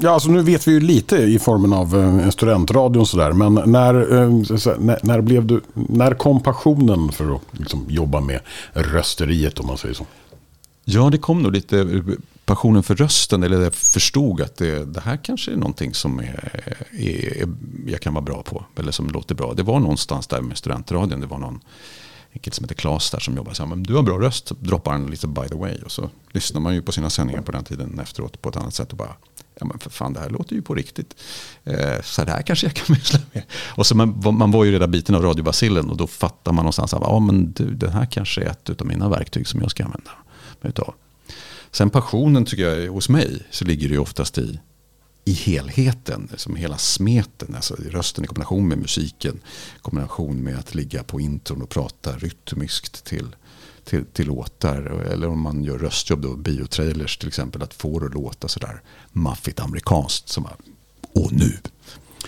Ja, 0.00 0.10
alltså 0.10 0.30
nu 0.30 0.42
vet 0.42 0.68
vi 0.68 0.72
ju 0.72 0.80
lite 0.80 1.16
i 1.16 1.38
formen 1.38 1.72
av 1.72 1.96
eh, 1.96 2.30
studentradio 2.30 3.00
och 3.00 3.08
sådär. 3.08 3.32
Men 3.32 3.54
när, 3.54 3.94
eh, 3.94 4.30
när, 4.78 5.06
när, 5.06 5.20
blev 5.20 5.46
du, 5.46 5.60
när 5.74 6.14
kom 6.14 6.40
passionen 6.40 7.12
för 7.12 7.34
att 7.34 7.42
liksom 7.50 7.86
jobba 7.88 8.20
med 8.20 8.40
rösteriet 8.72 9.60
om 9.60 9.66
man 9.66 9.78
säger 9.78 9.94
så? 9.94 10.06
Ja, 10.84 11.10
det 11.10 11.18
kom 11.18 11.42
nog 11.42 11.52
lite 11.52 11.80
eh, 11.80 12.02
passionen 12.44 12.82
för 12.82 12.94
rösten. 12.94 13.42
Eller 13.42 13.60
jag 13.60 13.74
förstod 13.74 14.40
att 14.40 14.56
det, 14.56 14.84
det 14.84 15.00
här 15.00 15.16
kanske 15.16 15.52
är 15.52 15.56
någonting 15.56 15.94
som 15.94 16.18
är, 16.18 16.74
är, 16.92 17.48
jag 17.86 18.00
kan 18.00 18.14
vara 18.14 18.24
bra 18.24 18.42
på. 18.42 18.64
Eller 18.78 18.92
som 18.92 19.06
låter 19.10 19.34
bra. 19.34 19.54
Det 19.54 19.62
var 19.62 19.80
någonstans 19.80 20.26
där 20.26 20.40
med 20.40 20.58
studentradion. 20.58 21.20
Det 21.20 21.26
var 21.26 21.38
någon 21.38 21.60
en 22.34 22.40
kille 22.40 22.54
som 22.54 22.64
heter 22.64 22.74
Klas 22.74 23.10
där 23.10 23.18
som 23.18 23.36
jobbade. 23.36 23.56
så 23.56 23.62
här, 23.62 23.70
men 23.70 23.82
du 23.82 23.94
har 23.94 24.02
bra 24.02 24.18
röst. 24.18 24.52
Droppar 24.60 24.92
han 24.92 25.06
lite 25.06 25.26
by 25.26 25.48
the 25.48 25.54
way. 25.54 25.78
Och 25.84 25.92
så 25.92 26.10
lyssnar 26.32 26.60
man 26.60 26.74
ju 26.74 26.82
på 26.82 26.92
sina 26.92 27.10
sändningar 27.10 27.42
på 27.42 27.52
den 27.52 27.64
tiden 27.64 27.98
efteråt 27.98 28.42
på 28.42 28.48
ett 28.48 28.56
annat 28.56 28.74
sätt. 28.74 28.90
Och 28.92 28.98
bara, 28.98 29.16
ja 29.60 29.66
men 29.66 29.78
för 29.78 29.90
fan 29.90 30.12
det 30.12 30.20
här 30.20 30.30
låter 30.30 30.54
ju 30.54 30.62
på 30.62 30.74
riktigt. 30.74 31.16
Eh, 31.64 32.00
så 32.02 32.24
det 32.24 32.30
här 32.30 32.42
kanske 32.42 32.66
jag 32.66 32.74
kan 32.74 32.96
pyssla 32.96 33.18
med. 33.32 33.42
Och 33.76 33.86
så 33.86 33.96
man, 33.96 34.22
man 34.24 34.50
var 34.50 34.64
ju 34.64 34.72
redan 34.72 34.90
biten 34.90 35.14
av 35.14 35.22
radiobasillen 35.22 35.90
och 35.90 35.96
då 35.96 36.06
fattar 36.06 36.52
man 36.52 36.62
någonstans 36.62 36.94
att 36.94 37.02
ja, 37.02 37.18
men 37.18 37.52
du, 37.52 37.74
det 37.74 37.90
här 37.90 38.06
kanske 38.06 38.42
är 38.42 38.46
ett 38.46 38.80
av 38.80 38.86
mina 38.86 39.08
verktyg 39.08 39.46
som 39.46 39.60
jag 39.60 39.70
ska 39.70 39.84
använda 39.84 40.10
mig 40.60 40.68
utav. 40.68 40.94
Sen 41.70 41.90
passionen 41.90 42.44
tycker 42.44 42.68
jag 42.68 42.92
hos 42.92 43.08
mig 43.08 43.42
så 43.50 43.64
ligger 43.64 43.88
det 43.88 43.94
ju 43.94 44.00
oftast 44.00 44.38
i, 44.38 44.60
i 45.24 45.32
helheten, 45.32 46.30
som 46.36 46.56
hela 46.56 46.78
smeten, 46.78 47.54
alltså 47.54 47.74
rösten 47.74 48.24
i 48.24 48.26
kombination 48.26 48.68
med 48.68 48.78
musiken, 48.78 49.40
kombination 49.82 50.42
med 50.42 50.58
att 50.58 50.74
ligga 50.74 51.02
på 51.02 51.20
intron 51.20 51.62
och 51.62 51.68
prata 51.68 52.16
rytmiskt 52.16 53.04
till 53.04 53.36
till, 53.84 54.04
till 54.12 54.26
låtar. 54.26 55.06
Eller 55.12 55.28
om 55.28 55.40
man 55.40 55.64
gör 55.64 55.78
röstjobb 55.78 56.22
då, 56.22 56.36
biotrailers 56.36 57.18
till 57.18 57.28
exempel. 57.28 57.62
Att 57.62 57.74
få 57.74 57.98
det 57.98 58.06
att 58.06 58.14
låta 58.14 58.48
sådär 58.48 58.82
maffigt 59.12 59.60
amerikanskt. 59.60 60.28
Som 60.28 60.48
och 61.14 61.32
nu. 61.32 61.58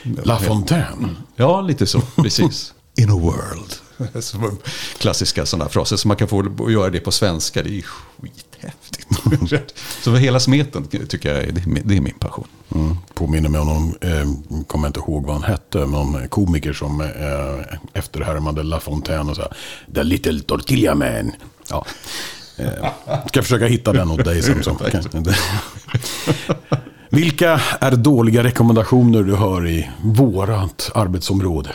La 0.02 0.38
Fontaine. 0.38 1.16
Ja, 1.36 1.60
lite 1.60 1.86
så. 1.86 2.00
Precis. 2.16 2.74
In 2.96 3.10
a 3.10 3.14
world. 3.14 3.74
Klassiska 4.98 5.46
sådana 5.46 5.70
fraser. 5.70 5.96
Så 5.96 6.08
man 6.08 6.16
kan 6.16 6.28
få 6.28 6.70
göra 6.70 6.90
det 6.90 7.00
på 7.00 7.12
svenska. 7.12 7.62
Det 7.62 7.78
är 7.78 7.82
skithäftigt. 7.82 9.74
så 10.02 10.16
hela 10.16 10.40
smeten 10.40 10.86
tycker 10.86 11.34
jag 11.34 11.54
det 11.84 11.96
är 11.96 12.00
min 12.00 12.18
passion. 12.18 12.48
Mm. 12.74 12.96
Påminner 13.14 13.48
mig 13.48 13.60
om 13.60 13.66
någon, 13.66 13.94
eh, 14.00 14.26
kommer 14.66 14.86
inte 14.86 15.00
ihåg 15.00 15.26
vad 15.26 15.34
han 15.34 15.44
hette, 15.44 15.78
någon 15.78 16.28
komiker 16.28 16.72
som 16.72 17.00
eh, 17.00 17.08
efterhärmade 17.92 18.62
La 18.62 18.80
Fontaine 18.80 19.30
och 19.30 19.36
sa 19.36 19.48
The 19.94 20.02
little 20.02 20.40
tortilla 20.40 20.94
man. 20.94 21.32
Ja. 21.70 21.86
Eh, 22.56 22.88
ska 23.26 23.42
försöka 23.42 23.66
hitta 23.66 23.92
den 23.92 24.10
åt 24.10 24.24
dig 24.24 24.42
sen. 24.42 24.64
Så. 24.64 24.78
Vilka 27.10 27.60
är 27.80 27.96
dåliga 27.96 28.44
rekommendationer 28.44 29.22
du 29.22 29.36
hör 29.36 29.68
i 29.68 29.90
vårat 30.02 30.90
arbetsområde? 30.94 31.70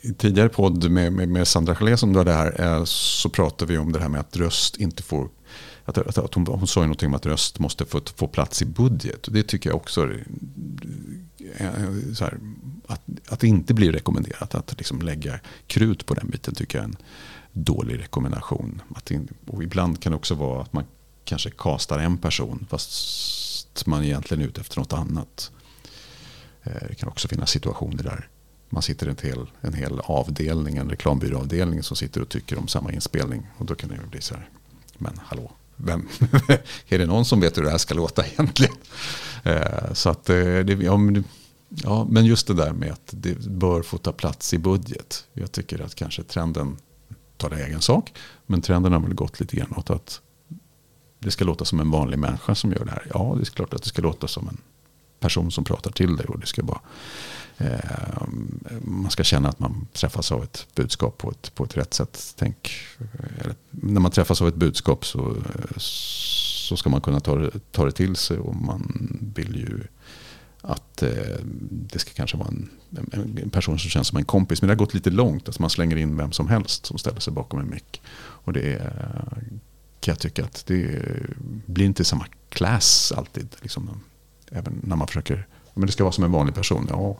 I 0.00 0.12
tidigare 0.12 0.48
podd 0.48 0.90
med, 0.90 1.12
med, 1.12 1.28
med 1.28 1.48
Sandra 1.48 1.74
Gelé 1.74 1.96
som 1.96 2.12
du 2.12 2.18
hade 2.18 2.32
här 2.32 2.60
eh, 2.60 2.84
så 2.84 3.28
pratade 3.28 3.72
vi 3.72 3.78
om 3.78 3.92
det 3.92 4.00
här 4.00 4.08
med 4.08 4.20
att 4.20 4.36
röst 4.36 4.76
inte 4.76 5.02
får 5.02 5.28
att, 5.84 5.98
att, 5.98 6.18
att 6.18 6.34
hon, 6.34 6.46
hon 6.46 6.66
sa 6.66 6.80
ju 6.80 6.86
någonting 6.86 7.08
om 7.08 7.14
att 7.14 7.26
röst 7.26 7.58
måste 7.58 7.84
få, 7.84 8.00
få 8.16 8.26
plats 8.26 8.62
i 8.62 8.64
budget. 8.64 9.26
Och 9.26 9.32
det 9.32 9.42
tycker 9.42 9.70
jag 9.70 9.76
också 9.76 10.02
är, 10.02 10.24
eh, 11.56 11.70
här, 12.20 12.38
att, 12.86 13.00
att 13.28 13.40
det 13.40 13.46
inte 13.46 13.74
blir 13.74 13.92
rekommenderat 13.92 14.54
att 14.54 14.74
liksom 14.78 15.02
lägga 15.02 15.40
krut 15.66 16.06
på 16.06 16.14
den 16.14 16.30
biten 16.30 16.54
tycker 16.54 16.78
jag 16.78 16.84
är 16.84 16.88
en 16.88 16.96
dålig 17.52 17.98
rekommendation. 17.98 18.82
Att, 18.94 19.12
och 19.46 19.62
ibland 19.62 20.00
kan 20.00 20.12
det 20.12 20.16
också 20.16 20.34
vara 20.34 20.62
att 20.62 20.72
man 20.72 20.84
kanske 21.24 21.50
kastar 21.50 21.98
en 21.98 22.18
person 22.18 22.66
fast 22.70 23.86
man 23.86 24.04
egentligen 24.04 24.42
är 24.42 24.46
ute 24.46 24.60
efter 24.60 24.78
något 24.78 24.92
annat. 24.92 25.50
Eh, 26.62 26.88
det 26.88 26.94
kan 26.94 27.08
också 27.08 27.28
finnas 27.28 27.50
situationer 27.50 28.02
där 28.02 28.28
man 28.68 28.82
sitter 28.82 29.06
en 29.06 29.16
hel, 29.22 29.46
en 29.60 29.74
hel 29.74 30.00
avdelning, 30.00 30.76
en 30.76 30.90
reklambyråavdelning 30.90 31.82
som 31.82 31.96
sitter 31.96 32.22
och 32.22 32.28
tycker 32.28 32.58
om 32.58 32.68
samma 32.68 32.92
inspelning. 32.92 33.46
Och 33.58 33.66
då 33.66 33.74
kan 33.74 33.88
det 33.88 34.10
bli 34.10 34.20
så 34.20 34.34
här, 34.34 34.48
men 34.98 35.20
hallå, 35.24 35.52
vem, 35.76 36.08
är 36.88 36.98
det 36.98 37.06
någon 37.06 37.24
som 37.24 37.40
vet 37.40 37.58
hur 37.58 37.62
det 37.62 37.70
här 37.70 37.78
ska 37.78 37.94
låta 37.94 38.26
egentligen? 38.26 38.74
Eh, 39.42 39.92
så 39.92 40.10
att 40.10 40.30
eh, 40.30 40.36
det, 40.36 40.72
ja, 40.72 40.96
men, 40.96 41.24
ja, 41.68 42.06
men 42.10 42.24
just 42.24 42.46
det 42.46 42.54
där 42.54 42.72
med 42.72 42.92
att 42.92 43.08
det 43.10 43.38
bör 43.38 43.82
få 43.82 43.98
ta 43.98 44.12
plats 44.12 44.54
i 44.54 44.58
budget. 44.58 45.24
Jag 45.32 45.52
tycker 45.52 45.82
att 45.82 45.94
kanske 45.94 46.22
trenden 46.22 46.76
tar 47.36 47.50
egen 47.50 47.80
sak. 47.80 48.12
Men 48.46 48.62
trenden 48.62 48.92
har 48.92 49.00
väl 49.00 49.14
gått 49.14 49.40
lite 49.40 49.56
grann 49.56 49.74
åt 49.76 49.90
att 49.90 50.20
det 51.18 51.30
ska 51.30 51.44
låta 51.44 51.64
som 51.64 51.80
en 51.80 51.90
vanlig 51.90 52.18
människa 52.18 52.54
som 52.54 52.72
gör 52.72 52.84
det 52.84 52.90
här. 52.90 53.06
Ja, 53.14 53.34
det 53.36 53.42
är 53.42 53.44
klart 53.44 53.74
att 53.74 53.82
det 53.82 53.88
ska 53.88 54.02
låta 54.02 54.28
som 54.28 54.48
en 54.48 54.60
person 55.24 55.50
som 55.50 55.64
pratar 55.64 55.90
till 55.90 56.16
dig. 56.16 56.26
Och 56.26 56.38
det 56.38 56.46
ska 56.46 56.62
bara, 56.62 56.80
eh, 57.58 58.26
man 58.82 59.10
ska 59.10 59.24
känna 59.24 59.48
att 59.48 59.58
man 59.58 59.86
träffas 59.92 60.32
av 60.32 60.42
ett 60.42 60.66
budskap 60.74 61.18
på 61.18 61.30
ett, 61.30 61.54
på 61.54 61.64
ett 61.64 61.76
rätt 61.76 61.94
sätt. 61.94 62.34
Tänk, 62.38 62.70
eh, 62.98 63.44
eller, 63.44 63.54
när 63.70 64.00
man 64.00 64.10
träffas 64.10 64.42
av 64.42 64.48
ett 64.48 64.54
budskap 64.54 65.06
så, 65.06 65.30
eh, 65.30 65.76
så 65.76 66.76
ska 66.76 66.90
man 66.90 67.00
kunna 67.00 67.20
ta 67.20 67.36
det, 67.36 67.50
ta 67.72 67.84
det 67.84 67.92
till 67.92 68.16
sig. 68.16 68.38
Och 68.38 68.56
man 68.56 68.82
vill 69.34 69.56
ju 69.56 69.80
att 70.60 71.02
eh, 71.02 71.38
det 71.70 71.98
ska 71.98 72.10
kanske 72.14 72.36
vara 72.36 72.48
en, 72.48 72.70
en, 73.42 73.50
person 73.50 73.78
som 73.78 73.90
känns 73.90 74.08
som 74.08 74.18
en 74.18 74.24
kompis. 74.24 74.62
Men 74.62 74.68
det 74.68 74.74
har 74.74 74.78
gått 74.78 74.94
lite 74.94 75.10
långt. 75.10 75.48
Alltså 75.48 75.62
man 75.62 75.70
slänger 75.70 75.96
in 75.96 76.16
vem 76.16 76.32
som 76.32 76.48
helst 76.48 76.86
som 76.86 76.98
ställer 76.98 77.20
sig 77.20 77.32
bakom 77.32 77.60
en 77.60 77.70
mick. 77.70 78.02
Och 78.16 78.52
det 78.52 78.72
är, 78.72 79.38
kan 80.00 80.12
jag 80.12 80.18
tycka 80.18 80.44
att 80.44 80.66
det 80.66 81.00
blir 81.66 81.86
inte 81.86 82.04
samma 82.04 82.26
class 82.48 83.12
alltid. 83.16 83.48
Liksom, 83.62 84.00
även 84.54 84.80
när 84.82 84.96
man 84.96 85.06
försöker, 85.06 85.46
men 85.74 85.86
det 85.86 85.92
ska 85.92 86.04
vara 86.04 86.12
som 86.12 86.24
en 86.24 86.32
vanlig 86.32 86.54
person. 86.54 86.86
Ja, 86.90 87.18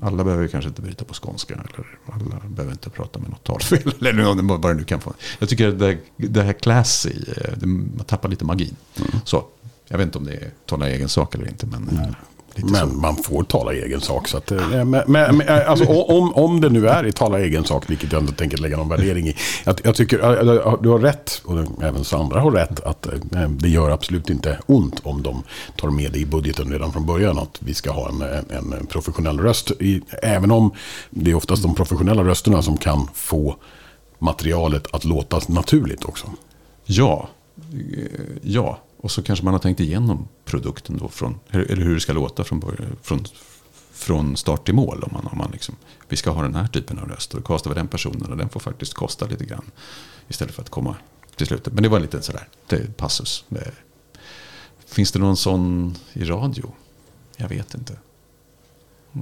alla 0.00 0.24
behöver 0.24 0.48
kanske 0.48 0.68
inte 0.68 0.82
bryta 0.82 1.04
på 1.04 1.14
skånska. 1.14 1.54
Eller 1.54 1.86
alla 2.06 2.40
behöver 2.48 2.72
inte 2.72 2.90
prata 2.90 3.18
med 3.18 3.30
något 3.30 3.44
talfel. 3.44 3.92
Eller 4.00 4.42
vad 4.42 4.62
det 4.62 4.74
nu 4.74 4.84
kan 4.84 5.00
få. 5.00 5.14
Jag 5.38 5.48
tycker 5.48 5.68
att 5.68 5.78
det, 5.78 5.98
det 6.16 6.42
här 6.42 6.52
classy, 6.52 7.12
eh, 7.36 7.66
man 7.66 8.04
tappar 8.06 8.28
lite 8.28 8.44
magin. 8.44 8.76
Mm. 8.96 9.10
Så, 9.24 9.44
jag 9.88 9.98
vet 9.98 10.04
inte 10.04 10.18
om 10.18 10.24
det 10.24 10.32
är 10.32 10.50
tala 10.66 10.88
egen 10.88 11.08
sak 11.08 11.34
eller 11.34 11.48
inte. 11.48 11.66
Men, 11.66 11.88
mm. 11.88 12.14
Men 12.62 12.90
så. 12.90 12.96
man 12.96 13.16
får 13.16 13.42
tala 13.42 13.72
egen 13.72 14.00
sak. 14.00 14.28
Så 14.28 14.36
att, 14.36 14.50
eh, 14.50 14.84
men, 14.84 15.02
men, 15.06 15.40
eh, 15.40 15.70
alltså, 15.70 15.84
om, 15.86 16.34
om 16.34 16.60
det 16.60 16.68
nu 16.68 16.88
är 16.88 17.06
i 17.06 17.12
tala 17.12 17.40
egen 17.40 17.64
sak, 17.64 17.90
vilket 17.90 18.12
jag 18.12 18.22
inte 18.22 18.32
tänker 18.32 18.58
lägga 18.58 18.76
någon 18.76 18.88
värdering 18.88 19.28
i. 19.28 19.36
Jag, 19.64 19.80
jag 19.84 19.94
tycker 19.94 20.18
eh, 20.18 20.76
du 20.82 20.88
har 20.88 20.98
rätt, 20.98 21.42
och 21.44 21.82
även 21.82 22.04
Sandra 22.04 22.40
har 22.40 22.50
rätt, 22.50 22.80
att 22.80 23.06
det 23.48 23.68
gör 23.68 23.90
absolut 23.90 24.30
inte 24.30 24.58
ont 24.66 25.00
om 25.02 25.22
de 25.22 25.42
tar 25.76 25.90
med 25.90 26.12
det 26.12 26.18
i 26.18 26.26
budgeten 26.26 26.72
redan 26.72 26.92
från 26.92 27.06
början. 27.06 27.38
Att 27.38 27.58
vi 27.58 27.74
ska 27.74 27.90
ha 27.90 28.08
en, 28.08 28.22
en 28.50 28.86
professionell 28.86 29.38
röst. 29.40 29.70
I, 29.70 30.00
även 30.22 30.50
om 30.50 30.72
det 31.10 31.30
är 31.30 31.34
oftast 31.34 31.62
de 31.62 31.74
professionella 31.74 32.24
rösterna 32.24 32.62
som 32.62 32.76
kan 32.76 33.08
få 33.14 33.56
materialet 34.18 34.86
att 34.92 35.04
låta 35.04 35.40
naturligt 35.48 36.04
också. 36.04 36.26
Ja, 36.84 37.28
ja. 38.42 38.78
Och 39.00 39.10
så 39.10 39.22
kanske 39.22 39.44
man 39.44 39.54
har 39.54 39.58
tänkt 39.58 39.80
igenom 39.80 40.28
produkten 40.44 40.98
då 40.98 41.08
från, 41.08 41.38
eller 41.50 41.82
hur 41.82 41.94
det 41.94 42.00
ska 42.00 42.12
låta 42.12 42.44
från, 42.44 42.62
från, 43.02 43.24
från 43.92 44.36
start 44.36 44.64
till 44.64 44.74
mål. 44.74 45.02
Om 45.02 45.10
man, 45.12 45.26
om 45.26 45.38
man 45.38 45.50
liksom, 45.50 45.76
vi 46.08 46.16
ska 46.16 46.30
ha 46.30 46.42
den 46.42 46.54
här 46.54 46.66
typen 46.66 46.98
av 46.98 47.08
röst 47.08 47.34
och 47.34 47.40
då 47.40 47.46
kastar 47.46 47.70
vi 47.70 47.74
den 47.74 47.88
personen 47.88 48.30
och 48.30 48.36
den 48.36 48.48
får 48.48 48.60
faktiskt 48.60 48.94
kosta 48.94 49.26
lite 49.26 49.44
grann. 49.44 49.70
Istället 50.28 50.54
för 50.54 50.62
att 50.62 50.70
komma 50.70 50.96
till 51.36 51.46
slutet. 51.46 51.72
Men 51.72 51.82
det 51.82 51.88
var 51.88 52.00
lite 52.00 52.22
sådär, 52.22 52.48
det 52.66 52.96
passus. 52.96 53.44
Finns 54.86 55.12
det 55.12 55.18
någon 55.18 55.36
sån 55.36 55.94
i 56.12 56.24
radio? 56.24 56.72
Jag 57.36 57.48
vet 57.48 57.74
inte. 57.74 57.98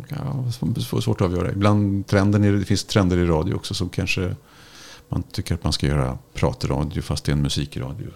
Ja, 0.08 0.52
svårt 1.00 1.20
att 1.20 1.26
avgöra. 1.26 1.52
Ibland 1.52 2.06
trenden 2.06 2.44
är, 2.44 2.52
det 2.52 2.64
finns 2.64 2.84
trender 2.84 3.16
i 3.16 3.26
radio 3.26 3.54
också 3.54 3.74
som 3.74 3.88
kanske 3.88 4.36
man 5.08 5.22
tycker 5.22 5.54
att 5.54 5.64
man 5.64 5.72
ska 5.72 5.86
göra 5.86 6.18
pratradio 6.34 7.02
fast 7.02 7.24
det 7.24 7.32
är 7.32 7.36
en 7.36 7.42
musikradio 7.42 8.10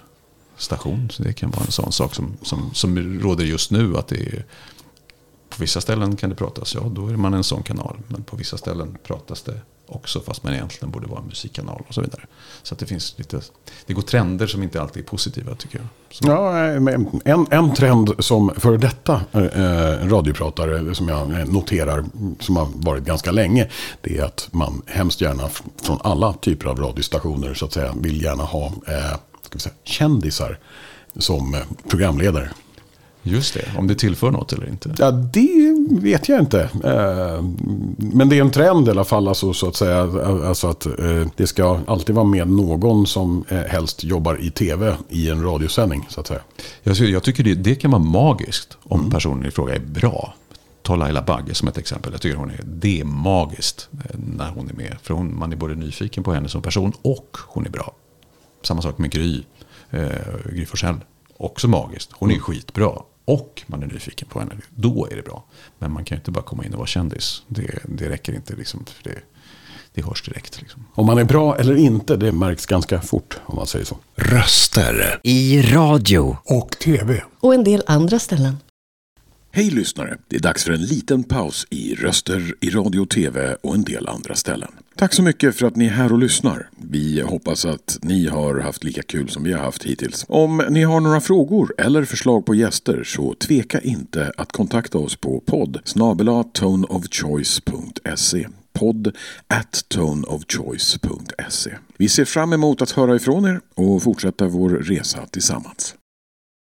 station. 0.60 1.10
Så 1.10 1.22
det 1.22 1.32
kan 1.32 1.50
vara 1.50 1.64
en 1.64 1.72
sån 1.72 1.92
sak 1.92 2.14
som, 2.14 2.36
som, 2.42 2.70
som 2.74 3.20
råder 3.20 3.44
just 3.44 3.70
nu. 3.70 3.96
att 3.96 4.08
det 4.08 4.20
är, 4.20 4.44
På 5.48 5.56
vissa 5.58 5.80
ställen 5.80 6.16
kan 6.16 6.30
det 6.30 6.36
pratas, 6.36 6.74
ja 6.74 6.80
då 6.80 7.08
är 7.08 7.16
man 7.16 7.34
en 7.34 7.44
sån 7.44 7.62
kanal. 7.62 7.98
Men 8.08 8.22
på 8.22 8.36
vissa 8.36 8.58
ställen 8.58 8.98
pratas 9.02 9.42
det 9.42 9.60
också 9.90 10.20
fast 10.20 10.42
man 10.42 10.54
egentligen 10.54 10.90
borde 10.90 11.06
vara 11.06 11.20
en 11.20 11.26
musikkanal 11.26 11.82
och 11.88 11.94
så 11.94 12.00
vidare. 12.00 12.22
Så 12.62 12.74
att 12.74 12.78
det 12.78 12.86
finns 12.86 13.14
lite, 13.18 13.40
det 13.86 13.94
går 13.94 14.02
trender 14.02 14.46
som 14.46 14.62
inte 14.62 14.82
alltid 14.82 15.02
är 15.02 15.06
positiva 15.06 15.54
tycker 15.54 15.78
jag. 15.78 15.86
Så. 16.10 16.24
Ja, 16.26 16.58
en, 17.24 17.46
en 17.50 17.74
trend 17.74 18.10
som 18.18 18.52
före 18.56 18.76
detta 18.76 19.20
eh, 19.32 19.44
eh, 19.44 20.08
radiopratare 20.08 20.94
som 20.94 21.08
jag 21.08 21.48
noterar 21.48 22.04
som 22.40 22.56
har 22.56 22.68
varit 22.74 23.04
ganska 23.04 23.30
länge. 23.30 23.68
Det 24.00 24.18
är 24.18 24.24
att 24.24 24.48
man 24.52 24.82
hemskt 24.86 25.20
gärna 25.20 25.48
från 25.82 25.98
alla 26.00 26.32
typer 26.32 26.68
av 26.68 26.80
radiostationer 26.80 27.54
så 27.54 27.64
att 27.64 27.72
säga 27.72 27.92
vill 27.96 28.22
gärna 28.22 28.44
ha 28.44 28.66
eh, 28.66 29.16
ska 29.50 29.58
säga, 29.58 29.74
kändisar 29.84 30.58
som 31.16 31.54
eh, 31.54 31.60
programledare. 31.88 32.50
Just 33.22 33.54
det, 33.54 33.78
om 33.78 33.86
det 33.86 33.94
tillför 33.94 34.30
något 34.30 34.52
eller 34.52 34.68
inte? 34.68 34.94
Ja, 34.98 35.10
det 35.10 35.76
vet 35.90 36.28
jag 36.28 36.40
inte. 36.40 36.60
Eh, 36.62 37.44
men 37.96 38.28
det 38.28 38.38
är 38.38 38.40
en 38.40 38.50
trend 38.50 38.88
i 38.88 38.90
alla 38.90 39.04
fall, 39.04 39.28
alltså, 39.28 39.52
så 39.52 39.68
att 39.68 39.76
säga. 39.76 40.00
Alltså 40.46 40.66
att 40.66 40.86
eh, 40.86 41.26
det 41.36 41.46
ska 41.46 41.80
alltid 41.86 42.14
vara 42.14 42.24
med 42.24 42.48
någon 42.48 43.06
som 43.06 43.44
helst 43.68 44.04
jobbar 44.04 44.40
i 44.40 44.50
tv 44.50 44.96
i 45.08 45.30
en 45.30 45.42
radiosändning, 45.42 46.06
så 46.08 46.20
att 46.20 46.26
säga. 46.26 46.40
Jag 46.82 47.22
tycker 47.22 47.44
det, 47.44 47.54
det 47.54 47.74
kan 47.74 47.90
vara 47.90 48.02
magiskt 48.02 48.76
om 48.82 49.00
mm. 49.00 49.10
personen 49.10 49.46
i 49.46 49.50
fråga 49.50 49.74
är 49.74 49.80
bra. 49.80 50.34
Ta 50.82 50.96
Laila 50.96 51.22
Bagge 51.22 51.54
som 51.54 51.68
ett 51.68 51.78
exempel. 51.78 52.12
Jag 52.12 52.20
tycker 52.20 52.36
hon 52.36 52.50
är, 52.50 52.60
det 52.64 53.00
är 53.00 53.04
magiskt 53.04 53.88
när 54.36 54.50
hon 54.50 54.70
är 54.70 54.74
med. 54.74 54.96
För 55.02 55.14
hon, 55.14 55.38
man 55.38 55.52
är 55.52 55.56
både 55.56 55.74
nyfiken 55.74 56.24
på 56.24 56.32
henne 56.32 56.48
som 56.48 56.62
person 56.62 56.92
och 57.02 57.36
hon 57.46 57.66
är 57.66 57.70
bra. 57.70 57.94
Samma 58.62 58.82
sak 58.82 58.98
med 58.98 59.10
Gry, 59.10 59.42
eh, 59.90 60.08
Gry 60.52 60.66
Forssell. 60.66 60.96
Också 61.36 61.68
magiskt. 61.68 62.10
Hon 62.12 62.30
är 62.30 62.34
mm. 62.34 62.42
skitbra. 62.42 62.90
Och 63.24 63.62
man 63.66 63.82
är 63.82 63.86
nyfiken 63.86 64.28
på 64.28 64.40
henne. 64.40 64.54
Då 64.70 65.08
är 65.10 65.16
det 65.16 65.22
bra. 65.22 65.44
Men 65.78 65.92
man 65.92 66.04
kan 66.04 66.16
ju 66.16 66.20
inte 66.20 66.30
bara 66.30 66.44
komma 66.44 66.64
in 66.64 66.72
och 66.72 66.78
vara 66.78 66.86
kändis. 66.86 67.42
Det, 67.46 67.78
det 67.84 68.08
räcker 68.08 68.32
inte. 68.32 68.56
Liksom, 68.56 68.84
för 68.84 69.04
det, 69.04 69.18
det 69.94 70.02
hörs 70.02 70.22
direkt. 70.22 70.60
Liksom. 70.60 70.84
Om 70.94 71.06
man 71.06 71.18
är 71.18 71.24
bra 71.24 71.56
eller 71.58 71.76
inte, 71.76 72.16
det 72.16 72.32
märks 72.32 72.66
ganska 72.66 73.00
fort 73.00 73.40
om 73.46 73.56
man 73.56 73.66
säger 73.66 73.84
så. 73.84 73.96
Röster. 74.14 75.20
I 75.22 75.62
radio. 75.62 76.36
Och 76.44 76.70
tv. 76.70 77.22
Och 77.40 77.54
en 77.54 77.64
del 77.64 77.82
andra 77.86 78.18
ställen. 78.18 78.56
Hej 79.52 79.70
lyssnare! 79.70 80.18
Det 80.28 80.36
är 80.36 80.40
dags 80.40 80.64
för 80.64 80.72
en 80.72 80.84
liten 80.84 81.24
paus 81.24 81.66
i 81.70 81.94
röster, 81.94 82.54
i 82.60 82.70
radio 82.70 83.00
och 83.00 83.10
tv 83.10 83.56
och 83.62 83.74
en 83.74 83.82
del 83.82 84.08
andra 84.08 84.34
ställen. 84.34 84.72
Tack 84.96 85.14
så 85.14 85.22
mycket 85.22 85.56
för 85.56 85.66
att 85.66 85.76
ni 85.76 85.86
är 85.86 85.90
här 85.90 86.12
och 86.12 86.18
lyssnar. 86.18 86.68
Vi 86.76 87.20
hoppas 87.20 87.64
att 87.64 87.98
ni 88.02 88.26
har 88.26 88.60
haft 88.60 88.84
lika 88.84 89.02
kul 89.02 89.28
som 89.28 89.44
vi 89.44 89.52
har 89.52 89.60
haft 89.60 89.84
hittills. 89.84 90.24
Om 90.28 90.62
ni 90.70 90.82
har 90.82 91.00
några 91.00 91.20
frågor 91.20 91.74
eller 91.78 92.04
förslag 92.04 92.46
på 92.46 92.54
gäster 92.54 93.04
så 93.04 93.34
tveka 93.34 93.80
inte 93.80 94.32
att 94.36 94.52
kontakta 94.52 94.98
oss 94.98 95.16
på 95.16 95.40
podd 95.40 95.80
toneofchoice.se 96.52 98.46
podd 98.72 99.16
at 99.48 99.84
toneofchoice.se. 99.88 101.70
Vi 101.96 102.08
ser 102.08 102.24
fram 102.24 102.52
emot 102.52 102.82
att 102.82 102.90
höra 102.90 103.16
ifrån 103.16 103.44
er 103.44 103.60
och 103.74 104.02
fortsätta 104.02 104.46
vår 104.46 104.70
resa 104.70 105.26
tillsammans. 105.26 105.94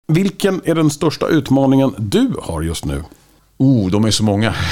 Vilken 0.09 0.61
är 0.65 0.75
den 0.75 0.89
största 0.89 1.27
utmaningen 1.27 1.95
du 1.97 2.33
har 2.41 2.61
just 2.61 2.85
nu? 2.85 3.03
Oh, 3.57 3.89
de 3.91 4.05
är 4.05 4.11
så 4.11 4.23
många. 4.23 4.55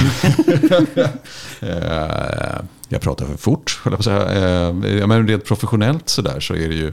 Eh, 1.59 2.61
jag 2.89 3.01
pratar 3.01 3.25
för 3.25 3.37
fort, 3.37 3.81
jag 3.85 3.97
på 3.97 4.03
säga. 4.03 4.69
Eh, 4.69 5.07
men 5.07 5.27
rent 5.27 5.45
professionellt 5.45 6.09
så 6.09 6.21
där 6.21 6.39
så 6.39 6.55
är 6.55 6.69
det 6.69 6.75
ju, 6.75 6.87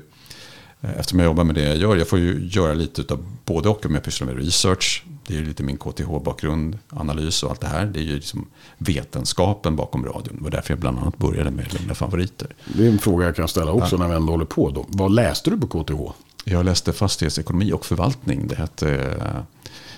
eh, 0.81 0.99
eftersom 0.99 1.19
jag 1.19 1.27
jobbar 1.27 1.45
med 1.45 1.55
det 1.55 1.63
jag 1.63 1.77
gör, 1.77 1.97
jag 1.97 2.09
får 2.09 2.19
ju 2.19 2.49
göra 2.53 2.75
lite 2.75 3.15
av 3.15 3.27
både 3.45 3.69
och 3.69 3.87
om 3.87 3.95
jag 3.95 4.05
pysslar 4.05 4.27
med 4.27 4.37
research. 4.37 5.05
Det 5.27 5.35
är 5.35 5.39
ju 5.39 5.45
lite 5.45 5.63
min 5.63 5.77
KTH-bakgrund, 5.77 6.79
analys 6.89 7.43
och 7.43 7.51
allt 7.51 7.61
det 7.61 7.67
här. 7.67 7.85
Det 7.85 7.99
är 7.99 8.05
ju 8.05 8.15
liksom 8.15 8.47
vetenskapen 8.79 9.77
bakom 9.77 10.05
radion. 10.05 10.37
Det 10.37 10.43
var 10.43 10.51
därför 10.51 10.71
jag 10.71 10.79
bland 10.79 10.99
annat 10.99 11.19
började 11.19 11.51
med 11.51 11.75
Lugna 11.75 11.95
favoriter. 11.95 12.49
Det 12.65 12.85
är 12.85 12.89
en 12.89 12.99
fråga 12.99 13.27
jag 13.27 13.37
kan 13.37 13.49
ställa 13.49 13.73
också 13.73 13.97
ja. 13.97 13.99
när 13.99 14.09
vi 14.09 14.15
ändå 14.15 14.33
håller 14.33 14.45
på. 14.45 14.71
Då. 14.71 14.87
Vad 14.89 15.13
läste 15.13 15.51
du 15.51 15.59
på 15.59 15.67
KTH? 15.67 16.15
Jag 16.45 16.65
läste 16.65 16.93
fastighetsekonomi 16.93 17.73
och 17.73 17.87
förvaltning. 17.87 18.47
Det 18.49 18.55
hette 18.57 18.95
eh, 18.95 19.41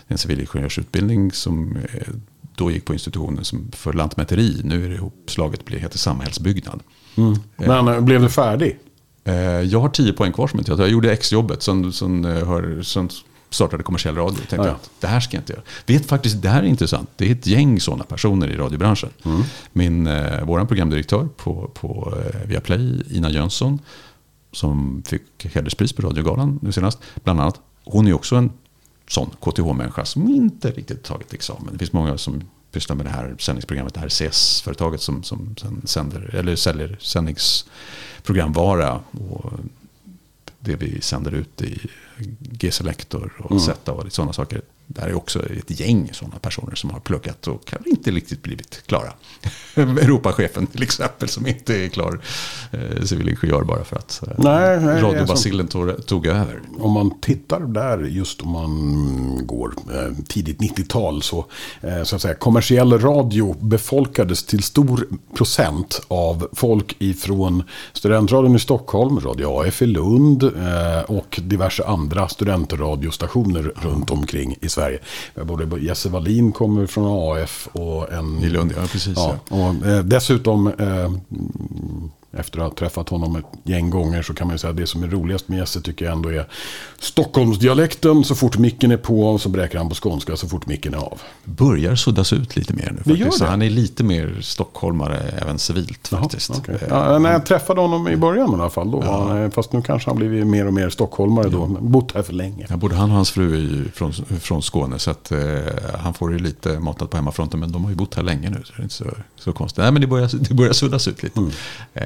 en 0.07 0.19
civilingenjörsutbildning 0.19 1.33
som 1.33 1.77
eh, 1.77 2.09
då 2.55 2.71
gick 2.71 2.85
på 2.85 2.93
institutionen 2.93 3.45
som 3.45 3.71
för 3.73 3.93
lantmäteri. 3.93 4.61
Nu 4.65 4.85
är 4.85 4.89
det 4.89 4.95
ihopslaget, 4.95 5.61
det 5.67 5.79
heter 5.79 5.99
samhällsbyggnad. 5.99 6.81
Mm. 7.17 7.35
Men 7.57 7.89
eh, 7.89 8.01
blev 8.01 8.21
du 8.23 8.29
färdig? 8.29 8.79
Jag 9.69 9.81
har 9.81 9.89
tio 9.89 10.13
poäng 10.13 10.33
kvar 10.33 10.49
som 10.49 10.59
inte 10.59 10.71
jag 10.73 10.81
Jag 10.81 10.89
gjorde 10.89 11.13
exjobbet. 11.13 11.63
Sen, 11.63 11.93
sen, 11.93 12.25
eh, 12.25 12.49
hör- 12.49 12.83
startade 13.51 13.83
kommersiell 13.83 14.15
radio. 14.17 14.37
Tänkte 14.37 14.57
Ja, 14.57 14.71
att 14.71 14.91
det 15.01 15.07
här 15.07 15.21
ska 15.21 15.37
jag 15.37 15.41
inte 15.43 15.53
göra. 15.53 15.63
Vet 15.87 16.07
faktiskt, 16.07 16.43
det 16.43 16.49
här 16.49 16.63
är 16.63 16.67
intressant. 16.67 17.11
Det 17.17 17.27
är 17.29 17.33
ett 17.33 17.47
gäng 17.47 17.81
sådana 17.81 18.05
personer 18.05 18.49
i 18.49 18.57
radiobranschen. 18.57 19.11
Mm. 19.25 19.43
Min, 19.73 20.07
eh, 20.07 20.45
våran 20.45 20.67
programdirektör 20.67 21.29
på, 21.37 21.71
på 21.75 22.15
eh, 22.35 22.49
Viaplay, 22.49 23.03
Ina 23.11 23.31
Jönsson, 23.31 23.79
som 24.57 25.03
fick 25.07 25.47
hederspris 25.55 25.93
på 25.93 26.03
Radiogalan 26.03 26.59
nu 26.63 26.73
senast, 26.73 26.99
bland 27.25 27.41
annat. 27.41 27.61
Hon 27.85 28.07
är 28.07 28.13
också 28.13 28.37
en 28.37 28.51
sån 29.09 29.31
KTH-människa 29.41 30.05
som 30.05 30.29
inte 30.29 30.71
riktigt 30.71 31.05
tagit 31.05 31.35
examen. 31.35 31.69
Det 31.73 31.79
finns 31.79 31.93
många 31.93 32.19
som 32.19 32.43
pysslar 32.73 32.97
med 32.97 33.07
det 33.07 33.11
här 33.11 33.37
sändningsprogrammet, 33.39 33.95
det 33.95 34.01
här 34.01 34.09
CS-företaget 34.09 35.01
som, 35.01 35.23
som 35.23 35.55
sen 35.59 35.83
sänder, 35.85 36.35
eller 36.35 36.57
säljer 36.57 36.99
sändningsprogramvara. 37.01 39.01
Och 39.11 39.53
det 40.59 40.77
vi 40.77 41.01
sänder 41.01 41.35
ut 41.35 41.63
i 41.63 41.81
G-selektor 42.39 43.33
och 43.39 43.51
Mm. 43.51 43.63
Z 43.63 43.93
och 43.93 44.13
sådana 44.13 44.33
saker. 44.33 44.63
Där 44.87 45.07
är 45.07 45.15
också 45.15 45.47
ett 45.53 45.81
gäng 45.81 46.11
sådana 46.13 46.39
personer 46.39 46.75
som 46.75 46.91
har 46.91 47.01
pluggat 47.01 47.47
och 47.47 47.67
kanske 47.67 47.91
inte 47.91 48.11
riktigt 48.11 48.43
blivit 48.43 48.83
klara. 48.87 49.13
Europachefen 49.77 50.67
till 50.67 50.83
exempel 50.83 51.29
som 51.29 51.47
inte 51.47 51.85
är 51.85 51.89
klar 51.89 52.21
eh, 52.71 53.03
civilingenjör 53.05 53.65
bara 53.65 53.85
för 53.85 53.97
att 53.97 54.23
eh, 54.27 54.35
Nej, 54.39 54.79
radiobasillen 54.79 55.69
tog, 55.69 56.07
tog 56.07 56.27
över. 56.27 56.61
Om 56.79 56.93
man 56.93 57.21
tittar 57.21 57.61
där, 57.61 57.99
just 57.99 58.43
om 58.43 58.51
man 58.51 59.47
går 59.47 59.75
eh, 59.93 60.25
tidigt 60.29 60.59
90-tal, 60.59 61.23
så, 61.23 61.47
eh, 61.81 62.03
så 62.03 62.17
att 62.17 62.23
säga, 62.23 62.35
kommersiell 62.35 62.99
radio 62.99 63.57
befolkades 63.61 64.45
till 64.45 64.63
stor 64.63 65.09
procent 65.35 66.01
av 66.09 66.49
folk 66.53 66.97
ifrån 66.99 67.63
studentradion 67.93 68.57
i 68.57 68.59
Stockholm, 68.59 69.21
Radio 69.21 69.61
AF 69.61 69.83
i 69.83 69.87
Lund 69.87 70.43
eh, 70.43 71.01
och 71.07 71.41
diverse 71.43 71.85
andra 71.85 72.29
studentradiostationer 72.29 73.73
runt 73.77 74.11
omkring 74.11 74.57
i 74.61 74.69
Sverige. 74.77 74.99
Både 75.45 75.81
Jesse 75.81 76.09
Wallin 76.09 76.53
kommer 76.53 76.87
från 76.87 77.33
AF 77.43 77.69
och 77.73 78.13
en... 78.13 78.39
I 78.45 78.49
Lund, 78.49 78.73
ja 78.77 78.83
precis. 78.93 79.13
Ja, 79.17 79.39
Ja. 79.51 79.57
och 79.57 79.87
eh, 79.87 80.03
dessutom, 80.05 80.67
eh, 80.67 81.13
efter 82.39 82.59
att 82.59 82.65
ha 82.65 82.75
träffat 82.75 83.09
honom 83.09 83.37
ett 83.37 83.45
gäng 83.65 83.91
gånger 83.91 84.23
så 84.23 84.35
kan 84.35 84.47
man 84.47 84.55
ju 84.55 84.59
säga 84.59 84.71
att 84.71 84.77
det 84.77 84.87
som 84.87 85.03
är 85.03 85.07
roligast 85.09 85.49
med 85.49 85.59
Jesse 85.59 85.81
tycker 85.81 86.05
jag 86.05 86.13
ändå 86.13 86.29
är 86.29 86.47
Stockholmsdialekten. 86.99 88.25
Så 88.25 88.35
fort 88.35 88.59
micken 88.59 88.91
är 88.91 88.97
på 88.97 89.39
så 89.39 89.49
bräker 89.49 89.79
han 89.79 89.89
på 89.89 89.95
skånska 89.95 90.37
så 90.37 90.49
fort 90.49 90.67
micken 90.67 90.95
är 90.95 90.99
av. 90.99 91.21
Börjar 91.45 91.95
suddas 91.95 92.33
ut 92.33 92.57
lite 92.57 92.75
mer 92.75 92.91
nu 92.91 93.15
Det 93.15 93.19
faktiskt. 93.21 93.41
Det. 93.43 93.47
Han 93.47 93.63
är 93.63 93.71
lite 93.71 94.05
mer 94.05 94.37
stockholmare 94.41 95.17
även 95.43 95.59
civilt 95.59 96.09
faktiskt. 96.09 96.51
okej. 96.51 96.75
Eh, 96.75 96.89
Ja, 96.91 97.19
när 97.19 97.33
jag 97.33 97.47
träffade 97.47 97.81
honom 97.81 98.09
i 98.09 98.17
början 98.17 98.51
i 98.51 98.55
alla 98.55 98.71
fall. 98.71 98.91
Då, 98.91 99.03
han, 99.03 99.43
eh, 99.43 99.51
Fast 99.51 99.73
nu 99.73 99.83
kanske 99.83 100.11
han 100.11 100.17
blivit 100.17 100.47
mer 100.47 100.67
och 100.67 100.75
mer 100.75 100.91
stockholmare 100.91 101.49
då. 101.49 101.67
men 101.67 101.91
Bott 101.93 102.13
här 102.15 102.23
för 102.23 102.33
länge. 102.33 102.67
Ja, 102.71 102.77
både 102.77 102.95
han 102.95 103.11
och 103.11 103.17
hans 103.17 103.31
fru 103.31 103.55
är 103.87 103.91
från, 103.95 104.13
från 104.41 104.63
Skåne 104.63 104.99
så 104.99 105.11
att, 105.11 105.33
eh, 105.33 105.39
han 105.99 106.15
får 106.15 106.33
ju 106.33 106.39
lite 106.39 106.81
matat 106.81 107.11
på 107.11 107.17
hemmafronten. 107.17 107.61
Men 107.61 107.73
de 107.73 107.85
har 107.85 107.91
ju 107.91 107.97
bott 107.97 108.15
här 108.15 108.23
länge 108.23 108.51
nu 108.51 108.63
så 108.65 108.73
det 108.77 108.81
är 108.81 108.83
inte 108.83 108.95
så, 108.95 109.05
så 109.37 109.53
konstigt. 109.53 109.83
Nej 109.83 109.93
men 109.93 110.01
det 110.01 110.07
börjar, 110.07 110.31
det 110.49 110.55
börjar 110.55 110.73
suddas 110.73 111.09
ut 111.09 111.23
lite. 111.23 111.41
Eh, 111.95 112.03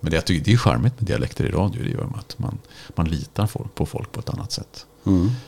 men 0.00 0.10
det, 0.10 0.16
jag 0.16 0.24
tycker, 0.24 0.44
det 0.44 0.52
är 0.52 0.56
charmigt 0.56 1.00
med 1.00 1.06
dialekter 1.06 1.44
i 1.44 1.50
radio. 1.50 1.82
Det 1.84 1.90
gör 1.90 2.08
att 2.18 2.38
man, 2.38 2.58
man 2.96 3.08
litar 3.08 3.46
på 3.74 3.86
folk 3.86 4.12
på 4.12 4.20
ett 4.20 4.28
annat 4.28 4.52
sätt. 4.52 4.86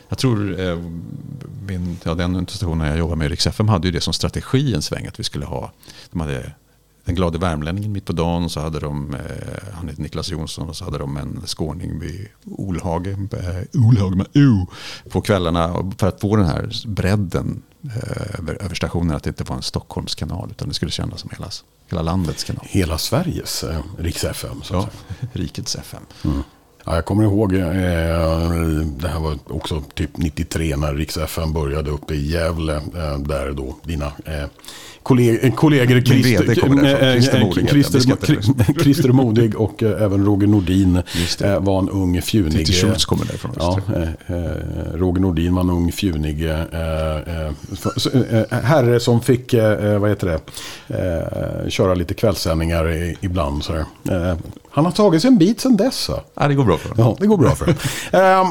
Jag 0.08 0.18
tror 0.18 0.60
eh, 0.60 0.78
min, 1.66 1.98
ja, 2.04 2.14
den 2.14 2.46
stationen 2.46 2.86
jag 2.86 2.98
jobbar 2.98 3.16
med, 3.16 3.30
Rix 3.30 3.46
FM, 3.46 3.68
hade 3.68 3.88
ju 3.88 3.92
det 3.92 4.00
som 4.00 4.12
strategi 4.12 4.74
en 4.74 4.82
sväng. 4.82 5.06
Att 5.06 5.20
vi 5.20 5.24
skulle 5.24 5.44
ha, 5.44 5.72
de 6.10 6.20
hade 6.20 6.52
den 7.04 7.14
glade 7.14 7.38
värmlänningen 7.38 7.92
mitt 7.92 8.04
på 8.04 8.12
dagen. 8.12 8.50
Så 8.50 8.60
hade 8.60 8.80
de, 8.80 9.14
eh, 9.14 9.20
han 9.74 9.88
heter 9.88 10.02
Niklas 10.02 10.30
Jonsson, 10.30 10.68
och 10.68 10.76
så 10.76 10.84
hade 10.84 10.98
de 10.98 11.16
en 11.16 11.42
skåning 11.46 12.00
vid 12.00 12.28
Olhage, 12.44 13.08
eh, 13.08 13.80
Olhage 13.86 14.16
med 14.16 14.26
O, 14.34 14.66
på 15.10 15.20
kvällarna. 15.20 15.92
För 15.98 16.08
att 16.08 16.20
få 16.20 16.36
den 16.36 16.46
här 16.46 16.86
bredden 16.86 17.62
över, 18.38 18.62
över 18.62 18.74
stationen, 18.74 19.16
att 19.16 19.22
det 19.22 19.30
inte 19.30 19.44
var 19.44 19.56
en 19.56 19.62
Stockholmskanal, 19.62 20.50
utan 20.50 20.68
det 20.68 20.74
skulle 20.74 20.90
kännas 20.90 21.20
som 21.20 21.30
hela, 21.30 21.50
hela 21.90 22.02
landets 22.02 22.44
kanal. 22.44 22.64
Hela 22.68 22.98
Sveriges 22.98 23.64
eh, 23.64 23.80
Rix 23.98 24.24
FM. 24.24 24.62
Så 24.62 24.78
att 24.78 24.92
Ja, 25.10 25.26
rikets 25.32 25.76
FM. 25.76 26.02
Ja, 26.86 26.94
jag 26.94 27.04
kommer 27.04 27.24
ihåg, 27.24 27.54
eh, 27.54 27.60
det 29.00 29.08
här 29.08 29.20
var 29.20 29.38
också 29.48 29.82
typ 29.94 30.10
93 30.16 30.76
när 30.76 30.94
Rix 30.94 31.16
FM 31.16 31.52
började 31.52 31.90
uppe 31.90 32.14
i 32.14 32.30
Gävle. 32.32 32.74
Eh, 32.76 33.18
där 33.18 33.52
då 33.52 33.76
dina 33.84 34.06
eh, 34.06 34.44
kolleg- 35.02 35.38
eh, 35.42 35.54
kollegor 35.54 35.96
eh, 35.96 36.02
Christer 36.02 36.44
eh, 36.84 37.20
Christer, 37.66 37.98
Christer- 38.82 39.12
Modig 39.12 39.56
och 39.60 39.82
även 39.82 40.24
Roger 40.26 40.46
Nordin 40.46 41.02
var 41.60 41.78
en 41.78 41.88
ung 41.88 42.22
fjunig. 42.22 42.52
Titti 42.52 42.72
Schultz 42.72 43.04
kommer 43.04 43.24
därifrån. 43.24 43.52
Ja, 43.58 43.80
Roger 44.94 45.20
Nordin 45.20 45.54
var 45.54 45.62
en 45.62 45.70
ung 45.70 45.92
fjunig 45.92 46.42
herre 48.50 49.00
som 49.00 49.20
fick, 49.20 49.54
vad 50.00 50.10
heter 50.10 50.26
det, 50.26 51.70
köra 51.70 51.94
lite 51.94 52.14
kvällssändningar 52.14 53.14
ibland. 53.20 53.64
Så 53.64 53.74
eh, 53.74 54.34
han 54.74 54.84
har 54.84 54.92
tagit 54.92 55.22
sig 55.22 55.28
en 55.28 55.38
bit 55.38 55.60
sedan 55.60 55.76
dess. 55.76 56.10
Ja, 56.34 56.48
det 56.48 56.54
går 56.54 56.64
bra 56.64 56.76
för 56.76 56.88
honom. 56.88 57.06
Ja, 57.08 57.16
det 57.20 57.26
går 57.26 57.36
bra 57.36 57.50
för 57.54 57.68
um, 57.68 58.46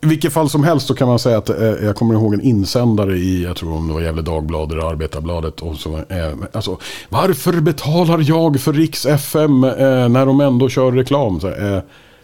I 0.00 0.06
vilket 0.06 0.32
fall 0.32 0.50
som 0.50 0.64
helst 0.64 0.86
så 0.86 0.94
kan 0.94 1.08
man 1.08 1.18
säga 1.18 1.38
att 1.38 1.50
eh, 1.50 1.66
jag 1.66 1.96
kommer 1.96 2.14
ihåg 2.14 2.34
en 2.34 2.40
insändare 2.40 3.16
i, 3.16 3.44
jag 3.44 3.56
tror 3.56 3.76
om 3.76 3.88
det 3.88 3.94
var 3.94 4.00
Gävle 4.00 4.22
Dagblad 4.22 4.72
eller 4.72 4.90
Arbetarbladet. 4.90 5.60
Och 5.60 5.76
så, 5.76 5.96
eh, 5.96 6.32
alltså, 6.52 6.78
varför 7.08 7.60
betalar 7.60 8.24
jag 8.28 8.60
för 8.60 8.72
Riks 8.72 9.06
FM 9.06 9.64
eh, 9.64 10.08
när 10.08 10.26
de 10.26 10.40
ändå 10.40 10.68
kör 10.68 10.92
reklam? 10.92 11.40
Så, 11.40 11.48
eh, 11.48 11.80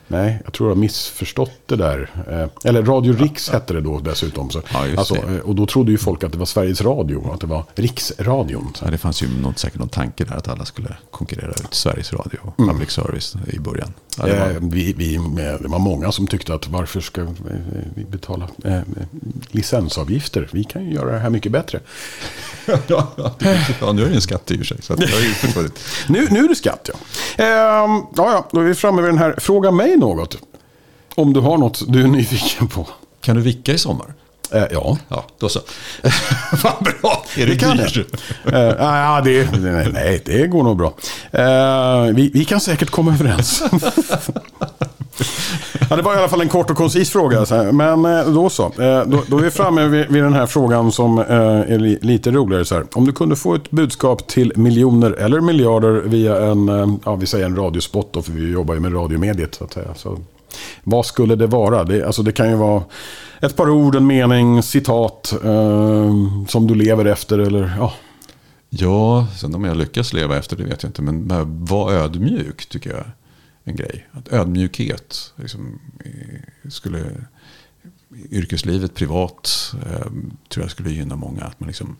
nej, 0.09 0.39
jag 0.45 0.53
tror 0.53 0.69
jag 0.69 0.75
har 0.77 0.81
missförstått 0.81 1.51
det 1.67 1.77
där. 1.77 2.11
Eh, 2.31 2.69
eller 2.71 2.83
Radio 2.83 3.17
Riks 3.17 3.49
hette 3.51 3.73
det 3.75 3.81
då 3.81 3.99
dessutom. 3.99 4.51
Så, 4.51 4.63
Ja, 4.73 4.87
alltså, 4.99 5.15
eh, 5.17 5.39
och 5.39 5.55
då 5.55 5.67
trodde 5.67 5.93
ju 5.93 5.99
folk 5.99 6.25
att 6.25 6.33
det 6.33 6.39
var 6.39 6.47
Sveriges 6.47 6.81
Radio, 6.81 7.31
att 7.33 7.41
det 7.41 7.47
var 7.47 7.65
Riksradion. 7.75 8.73
Så. 8.75 8.85
Ja, 8.85 8.91
det 8.91 8.99
fanns 8.99 9.23
ju 9.23 9.29
något, 9.41 9.59
säkert 9.59 9.79
någon 9.79 9.89
tanke 9.89 10.25
där 10.25 10.35
att 10.37 10.49
alla 10.49 10.65
skulle 10.65 10.97
konkurrera 11.11 11.51
ut 11.51 11.75
Sveriges 11.75 12.13
Radio 12.13 12.39
och 12.43 12.61
Mm. 12.61 12.75
public 12.75 12.91
service 12.91 13.35
i 13.47 13.59
början. 13.59 13.93
Ja, 14.19 14.27
det 14.27 14.33
Eh, 14.37 14.41
var, 14.41 14.71
vi, 14.71 14.93
vi, 14.93 15.15
eh, 15.15 15.23
det 15.61 15.69
var 15.69 15.79
många 15.79 16.13
som 16.13 16.27
tyckte 16.27 16.55
att 16.55 16.69
varför 16.69 17.01
ska 17.01 17.21
eh, 17.21 17.27
vi 17.95 18.05
betala 18.05 18.49
eh, 18.65 18.81
licensavgifter? 19.51 20.49
Vi 20.53 20.65
kan 20.65 20.85
ju 20.85 20.93
göra 20.95 21.13
det 21.13 21.19
här 21.19 21.31
mycket 21.31 21.53
bättre. 21.53 21.81
Ja, 22.87 23.13
ja, 23.81 23.93
nu 23.93 24.05
är 24.05 24.09
det 24.09 24.15
en 24.15 24.21
skatt 24.21 24.51
i 24.51 24.55
och 24.55 24.59
för 24.59 24.65
sig. 24.65 24.83
Så 24.83 24.95
det 24.95 25.07
har 25.11 25.21
ju 25.21 25.33
försvunnit. 25.35 25.79
Nu, 26.09 26.29
nu 26.31 26.45
är 26.45 26.49
det 26.49 26.55
skatt 26.55 26.91
ja. 26.93 26.95
Ehm, 27.45 27.91
ja, 28.17 28.33
ja. 28.33 28.49
Då 28.53 28.61
är 28.61 28.65
vi 28.65 28.75
framme 28.75 29.03
vid 29.03 29.11
den 29.11 29.19
här. 29.19 29.35
Fråga 29.39 29.71
mig 29.71 29.97
något. 29.97 30.37
Om 31.15 31.33
du 31.33 31.41
har 31.41 31.59
något 31.59 31.83
du 31.93 32.03
är 32.03 32.07
nyfiken 32.07 32.69
på. 32.69 32.89
Kan 33.21 33.37
du 33.37 33.43
vicka 33.43 33.73
i 33.73 33.79
sommar? 33.79 34.15
Eh, 34.53 34.65
ja. 34.71 34.99
Ja, 35.09 35.25
då 35.39 35.49
så. 35.49 35.61
Vad 36.63 36.75
bra. 36.85 37.25
Är 37.37 37.47
det, 37.47 37.53
Det 37.53 37.59
kan 37.59 37.77
dyrt? 37.77 37.97
Eh, 38.53 38.61
ja, 38.61 39.21
det, 39.25 39.59
nej, 39.59 39.89
nej, 39.93 40.23
det 40.25 40.47
går 40.47 40.63
nog 40.63 40.77
bra. 40.77 40.95
Eh, 41.33 42.15
vi, 42.15 42.31
vi 42.35 42.45
kan 42.45 42.61
säkert 42.61 42.91
komma 42.91 43.13
överens. 43.13 43.63
ja, 45.91 45.97
det 45.97 46.03
var 46.03 46.15
i 46.15 46.19
alla 46.19 46.29
fall 46.29 46.41
en 46.41 46.49
kort 46.49 46.71
och 46.71 46.77
koncis 46.77 47.11
fråga. 47.11 47.73
Men 47.73 48.05
eh, 48.05 48.27
då 48.27 48.51
så. 48.51 48.65
Eh, 48.65 49.05
då, 49.07 49.23
då 49.27 49.39
är 49.39 49.43
vi 49.43 49.51
framme 49.51 49.87
vid, 49.87 50.23
den 50.23 50.33
här 50.33 50.47
frågan 50.47 50.93
som 50.93 51.19
eh, 51.19 51.27
är 51.27 52.05
lite 52.05 52.31
roligare. 52.31 52.65
Så 52.65 52.75
här. 52.75 52.85
Om 52.95 53.07
du 53.07 53.13
kunde 53.13 53.37
få 53.37 53.55
ett 53.55 53.71
budskap 53.71 54.27
till 54.27 54.53
miljoner 54.57 55.11
eller 55.11 55.41
miljarder 55.41 55.93
via 55.93 56.41
en, 56.41 57.01
ja, 57.05 57.15
vi 57.15 57.27
säger 57.27 57.47
en 57.47 57.57
radiospot, 57.57 58.13
då, 58.13 58.23
för 58.23 58.33
vi 58.33 58.51
jobbar 58.51 58.75
ju 58.75 58.81
med 58.81 58.95
radiomediet. 58.95 59.55
Så 59.55 59.65
att 59.65 59.73
säga. 59.73 59.95
Så, 59.97 60.19
vad 60.85 61.07
skulle 61.07 61.35
det 61.35 61.47
vara? 61.47 61.85
Det, 61.85 62.07
alltså, 62.07 62.23
det 62.23 62.33
kan 62.33 62.51
ju 62.51 62.57
vara 62.57 62.83
ett 63.41 63.57
par 63.57 63.71
ord, 63.71 63.95
en 63.95 64.07
mening, 64.07 64.63
citat 64.63 65.35
eh, 65.45 66.13
som 66.49 66.67
du 66.67 66.75
lever 66.75 67.05
efter. 67.05 67.39
Eller, 67.39 67.73
ja, 67.79 67.93
Ja, 68.77 69.27
sen 69.37 69.55
om 69.55 69.65
jag 69.65 69.77
lyckas 69.77 70.13
leva 70.13 70.37
efter 70.37 70.57
det 70.57 70.65
vet 70.65 70.83
jag 70.83 70.89
inte. 70.89 71.03
Men 71.03 71.29
var 71.65 71.93
ödmjuk 71.93 72.67
tycker 72.67 72.91
jag 72.91 73.05
en 73.65 73.77
grej. 73.77 74.09
Att 74.13 74.33
ödmjukhet 74.33 75.33
liksom, 75.37 75.81
skulle 76.69 77.25
yrkeslivet, 78.31 78.95
privat, 78.95 79.75
eh, 79.87 80.07
tror 80.49 80.65
jag 80.65 80.71
skulle 80.71 80.91
gynna 80.91 81.17
många. 81.17 81.45
Att 81.45 81.61
man 81.61 81.67
liksom, 81.67 81.97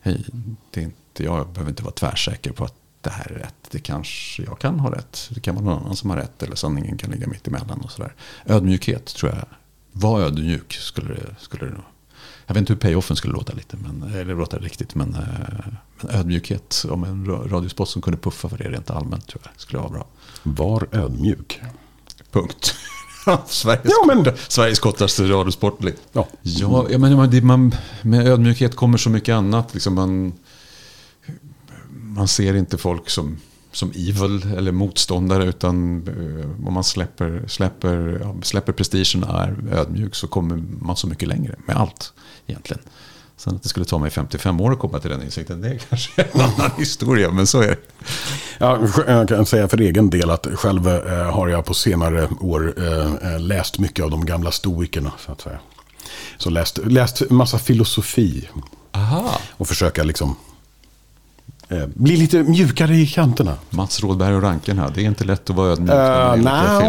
hej, 0.00 0.24
det 0.70 0.80
är 0.80 0.84
inte, 0.84 1.24
jag 1.24 1.48
behöver 1.48 1.70
inte 1.70 1.82
vara 1.82 1.94
tvärsäker 1.94 2.52
på 2.52 2.64
att 2.64 2.74
det 3.00 3.10
här 3.10 3.32
är 3.32 3.38
rätt. 3.38 3.54
Det 3.70 3.78
kanske 3.78 4.42
jag 4.42 4.58
kan 4.58 4.80
ha 4.80 4.92
rätt. 4.94 5.30
Det 5.30 5.40
kan 5.40 5.54
vara 5.54 5.64
någon 5.64 5.82
annan 5.82 5.96
som 5.96 6.10
har 6.10 6.16
rätt. 6.16 6.42
Eller 6.42 6.56
sanningen 6.56 6.98
kan 6.98 7.10
ligga 7.10 7.26
mitt 7.26 7.48
emellan 7.48 7.80
och 7.80 7.90
sådär. 7.90 8.14
Ödmjukhet 8.46 9.06
tror 9.06 9.32
jag. 9.32 9.44
Var 9.92 10.20
ödmjuk 10.20 10.72
skulle 10.72 11.14
det, 11.14 11.34
skulle 11.38 11.64
det 11.64 11.72
nog. 11.72 11.84
Jag 12.46 12.54
vet 12.54 12.60
inte 12.60 12.72
hur 12.72 12.80
payoffen 12.80 13.16
skulle 13.16 13.32
låta 13.32 13.52
lite, 13.52 13.76
men, 13.76 14.02
eller 14.02 14.34
låta 14.34 14.58
riktigt. 14.58 14.94
Men, 14.94 15.14
eh, 15.14 15.66
men 16.00 16.10
ödmjukhet 16.10 16.84
om 16.90 17.04
en 17.04 17.26
radiospot 17.26 17.88
som 17.88 18.02
kunde 18.02 18.18
puffa 18.18 18.48
för 18.48 18.58
det 18.58 18.70
rent 18.70 18.90
allmänt 18.90 19.26
tror 19.26 19.42
jag 19.44 19.52
skulle 19.56 19.78
vara 19.78 19.90
bra 19.90 20.06
var 20.44 20.88
ödmjuk. 20.92 21.60
Punkt. 22.30 22.74
Sveriges, 23.46 23.84
Ja, 23.84 24.14
men- 24.14 24.36
Sveriges 24.48 24.78
kortaste 24.78 25.22
radiosport. 25.24 25.78
Ja. 26.12 26.28
Ja, 26.42 26.86
jag 26.90 27.00
menar, 27.00 27.26
det, 27.26 27.40
man, 27.42 27.74
med 28.02 28.26
ödmjukhet 28.26 28.76
kommer 28.76 28.98
så 28.98 29.10
mycket 29.10 29.32
annat. 29.34 29.74
Liksom 29.74 29.94
man, 29.94 30.32
man 31.90 32.28
ser 32.28 32.54
inte 32.54 32.78
folk 32.78 33.10
som, 33.10 33.36
som 33.72 33.90
evil 33.90 34.52
eller 34.56 34.72
motståndare. 34.72 35.44
Utan 35.44 36.08
eh, 36.08 36.66
om 36.66 36.74
man 36.74 36.84
släpper, 36.84 37.44
släpper, 37.48 38.18
ja, 38.22 38.34
släpper 38.42 38.72
prestigen 38.72 39.24
och 39.24 39.40
är 39.40 39.56
ödmjuk 39.72 40.14
så 40.14 40.26
kommer 40.26 40.56
man 40.80 40.96
så 40.96 41.06
mycket 41.06 41.28
längre 41.28 41.54
med 41.66 41.76
allt 41.76 42.12
egentligen. 42.46 42.82
Sen 43.36 43.56
att 43.56 43.62
det 43.62 43.68
skulle 43.68 43.86
ta 43.86 43.98
mig 43.98 44.10
55 44.10 44.60
år 44.60 44.72
att 44.72 44.78
komma 44.78 44.98
till 44.98 45.10
den 45.10 45.22
insikten, 45.22 45.60
det 45.60 45.68
är 45.68 45.78
kanske 45.78 46.22
en 46.22 46.40
annan 46.40 46.70
historia, 46.78 47.30
men 47.30 47.46
så 47.46 47.60
är 47.60 47.66
det. 47.66 47.76
Ja, 48.58 48.88
jag 49.06 49.28
kan 49.28 49.46
säga 49.46 49.68
för 49.68 49.80
egen 49.80 50.10
del 50.10 50.30
att 50.30 50.46
själv 50.54 50.88
eh, 50.88 51.32
har 51.32 51.48
jag 51.48 51.64
på 51.64 51.74
senare 51.74 52.28
år 52.40 52.74
eh, 52.76 53.32
eh, 53.32 53.40
läst 53.40 53.78
mycket 53.78 54.04
av 54.04 54.10
de 54.10 54.26
gamla 54.26 54.50
stoikerna. 54.50 55.12
Så 55.18 55.32
att 55.32 55.40
säga. 55.40 55.58
Så 56.38 56.50
läst, 56.50 56.78
läst 56.84 57.30
massa 57.30 57.58
filosofi 57.58 58.48
Aha. 58.92 59.38
och 59.50 59.68
försöka 59.68 60.02
liksom 60.02 60.36
bli 61.94 62.16
lite 62.16 62.42
mjukare 62.42 62.94
i 62.96 63.06
kanterna. 63.06 63.54
Mats 63.70 64.00
Rådberg 64.00 64.34
och 64.34 64.42
Ranken 64.42 64.78
här, 64.78 64.92
det 64.94 65.00
är 65.00 65.04
inte 65.04 65.24
lätt 65.24 65.50
att 65.50 65.56
vara 65.56 65.68
ödmjuk 65.72 65.88
när 65.90 66.36
man 66.36 66.46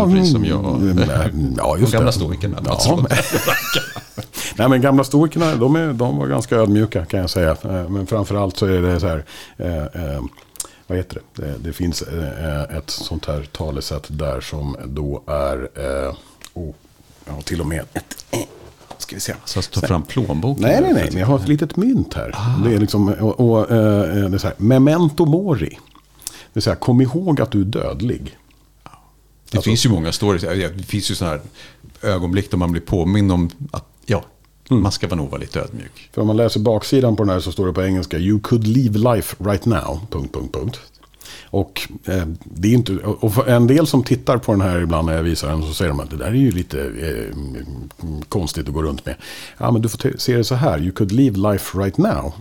har 0.10 0.18
gjort 0.18 0.28
som 0.28 0.46
jag. 0.46 0.96
Ja, 1.58 1.74
De 1.76 1.80
just 1.82 1.94
gamla 1.94 2.06
det. 2.08 2.14
stoikerna, 2.14 2.62
Mats 2.62 2.86
Ja, 2.88 2.92
Rådberg. 2.92 3.20
Nej, 4.58 4.70
men 4.70 4.82
gamla 4.82 5.04
stoikerna, 5.04 5.56
de, 5.56 5.76
är, 5.76 5.94
de 5.94 6.18
var 6.18 6.28
ganska 6.28 6.56
ödmjuka 6.56 7.06
kan 7.06 7.20
jag 7.20 7.30
säga. 7.30 7.52
Eh, 7.52 7.90
Men 7.90 8.08
framförallt 8.08 8.58
så 8.58 8.66
är 8.66 8.82
det 8.82 9.00
så 9.00 9.08
här, 9.08 9.26
eh, 9.58 9.76
eh, 9.78 10.22
vad 10.88 10.98
heter 10.98 11.22
det? 11.36 11.42
det? 11.46 11.54
Det 11.58 11.74
finns 11.74 12.02
eh, 12.02 12.78
ett 12.78 12.90
sånt 12.90 13.26
här 13.26 13.48
talesätt 13.52 14.06
där 14.08 14.42
som 14.42 14.76
då 14.86 15.24
är, 15.28 15.70
eh, 15.76 16.16
oh, 16.54 16.74
ja, 17.26 17.42
till 17.44 17.62
och 17.62 17.68
med 17.68 17.82
ett, 17.94 18.26
eh, 18.32 18.40
ska 19.06 19.16
vi 19.16 19.20
se. 19.20 19.34
Så 19.46 19.60
att 19.60 19.72
ta 19.72 19.82
fram 19.82 20.04
plånboken. 20.04 20.64
Nej, 20.64 20.82
nej, 20.82 20.94
nej, 20.94 21.10
men 21.12 21.20
jag 21.20 21.28
har 21.28 21.40
ett 21.40 21.48
litet 21.48 21.78
mynt 21.78 22.14
här. 22.14 22.36
Det 22.64 22.76
är 22.76 22.80
liksom, 22.80 23.10
och, 23.10 23.40
och, 23.40 23.72
eh, 23.72 24.30
det 24.30 24.36
är 24.36 24.38
så 24.38 24.48
här, 24.48 24.56
memento 24.58 25.26
mori. 25.26 25.70
Det 25.70 26.50
vill 26.54 26.64
säga, 26.64 26.76
kom 26.76 27.02
ihåg 27.02 27.42
att 27.42 27.52
du 27.52 27.62
är 27.62 27.66
dödlig. 27.66 28.38
Det 29.52 29.62
finns 29.62 29.86
ju 29.86 29.90
många 29.90 30.12
stories. 30.12 30.42
Det 30.42 30.86
finns 30.86 31.12
ju 31.12 31.16
sådana 31.16 31.38
här 32.02 32.12
ögonblick 32.12 32.52
då 32.52 32.58
man 32.58 32.72
blir 32.72 32.82
påminn 32.82 33.32
om 33.32 33.50
att 33.72 33.86
ja, 34.06 34.24
man 34.70 34.92
ska 34.92 35.16
nog 35.16 35.30
vara 35.30 35.42
lite 35.42 35.60
ödmjuk. 35.60 36.10
För 36.14 36.22
om 36.22 36.28
man 36.28 36.38
läser 36.38 36.60
baksidan 36.60 37.16
på 37.16 37.24
den 37.24 37.34
här 37.34 37.40
så 37.40 37.52
står 37.52 37.68
det 37.68 37.74
på 37.74 37.84
engelska 37.84 38.18
You 38.18 38.40
could 38.40 38.68
leave 38.68 39.16
life 39.16 39.36
right 39.40 39.66
now. 39.66 40.00
Punkt, 40.10 40.34
punkt, 40.34 40.54
punkt. 40.54 40.80
Och 41.46 41.88
eh, 42.06 42.26
det 42.44 42.68
är 42.68 42.74
inte, 42.74 42.94
och 42.96 43.48
en 43.48 43.68
del 43.68 43.88
som 43.88 44.04
tittar 44.04 44.38
på 44.38 44.52
den 44.52 44.62
här 44.62 44.82
ibland 44.82 45.06
när 45.08 45.14
jag 45.16 45.24
visar 45.24 45.50
den 45.50 45.62
så 45.64 45.74
säger 45.74 45.90
de 45.90 46.00
att 46.00 46.10
det 46.10 46.18
där 46.18 46.26
är 46.26 46.32
ju 46.34 46.52
lite 46.52 46.80
eh, 46.82 47.36
konstigt 48.30 48.68
att 48.68 48.74
gå 48.74 48.82
runt 48.84 49.06
med. 49.06 49.16
Ja 49.58 49.72
men 49.72 49.82
du 49.82 49.90
får 49.90 50.18
se 50.18 50.38
det 50.38 50.44
så 50.44 50.56
här. 50.56 50.80
You 50.82 50.92
could 50.92 51.12
leave 51.12 51.52
life 51.52 51.78
right 51.78 51.98
now. 51.98 52.34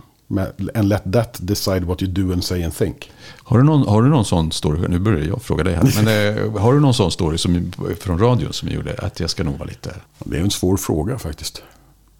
And 0.75 0.89
let 0.89 1.03
that 1.13 1.37
decide 1.41 1.83
what 1.83 2.01
you 2.01 2.11
do 2.11 2.33
and 2.33 2.43
say 2.43 2.63
and 2.63 2.75
think. 2.75 3.11
Har 3.43 3.57
du 3.57 3.63
någon, 3.63 3.87
har 3.87 4.01
du 4.03 4.09
någon 4.09 4.25
sån 4.25 4.51
story, 4.51 4.87
nu 4.87 4.99
börjar 4.99 5.25
jag 5.27 5.41
fråga 5.41 5.63
dig 5.63 5.73
här, 5.73 6.03
men 6.03 6.37
eh, 6.47 6.61
har 6.61 6.73
du 6.73 6.79
någon 6.79 6.93
sån 6.93 7.11
story 7.11 7.37
som, 7.37 7.71
från 7.99 8.19
radion 8.19 8.53
som 8.53 8.69
gjorde 8.69 8.95
att 8.97 9.19
jag 9.19 9.29
ska 9.29 9.43
nog 9.43 9.57
vara 9.57 9.69
lite... 9.69 9.95
Det 10.19 10.37
är 10.37 10.41
en 10.41 10.51
svår 10.51 10.77
fråga 10.77 11.17
faktiskt. 11.17 11.61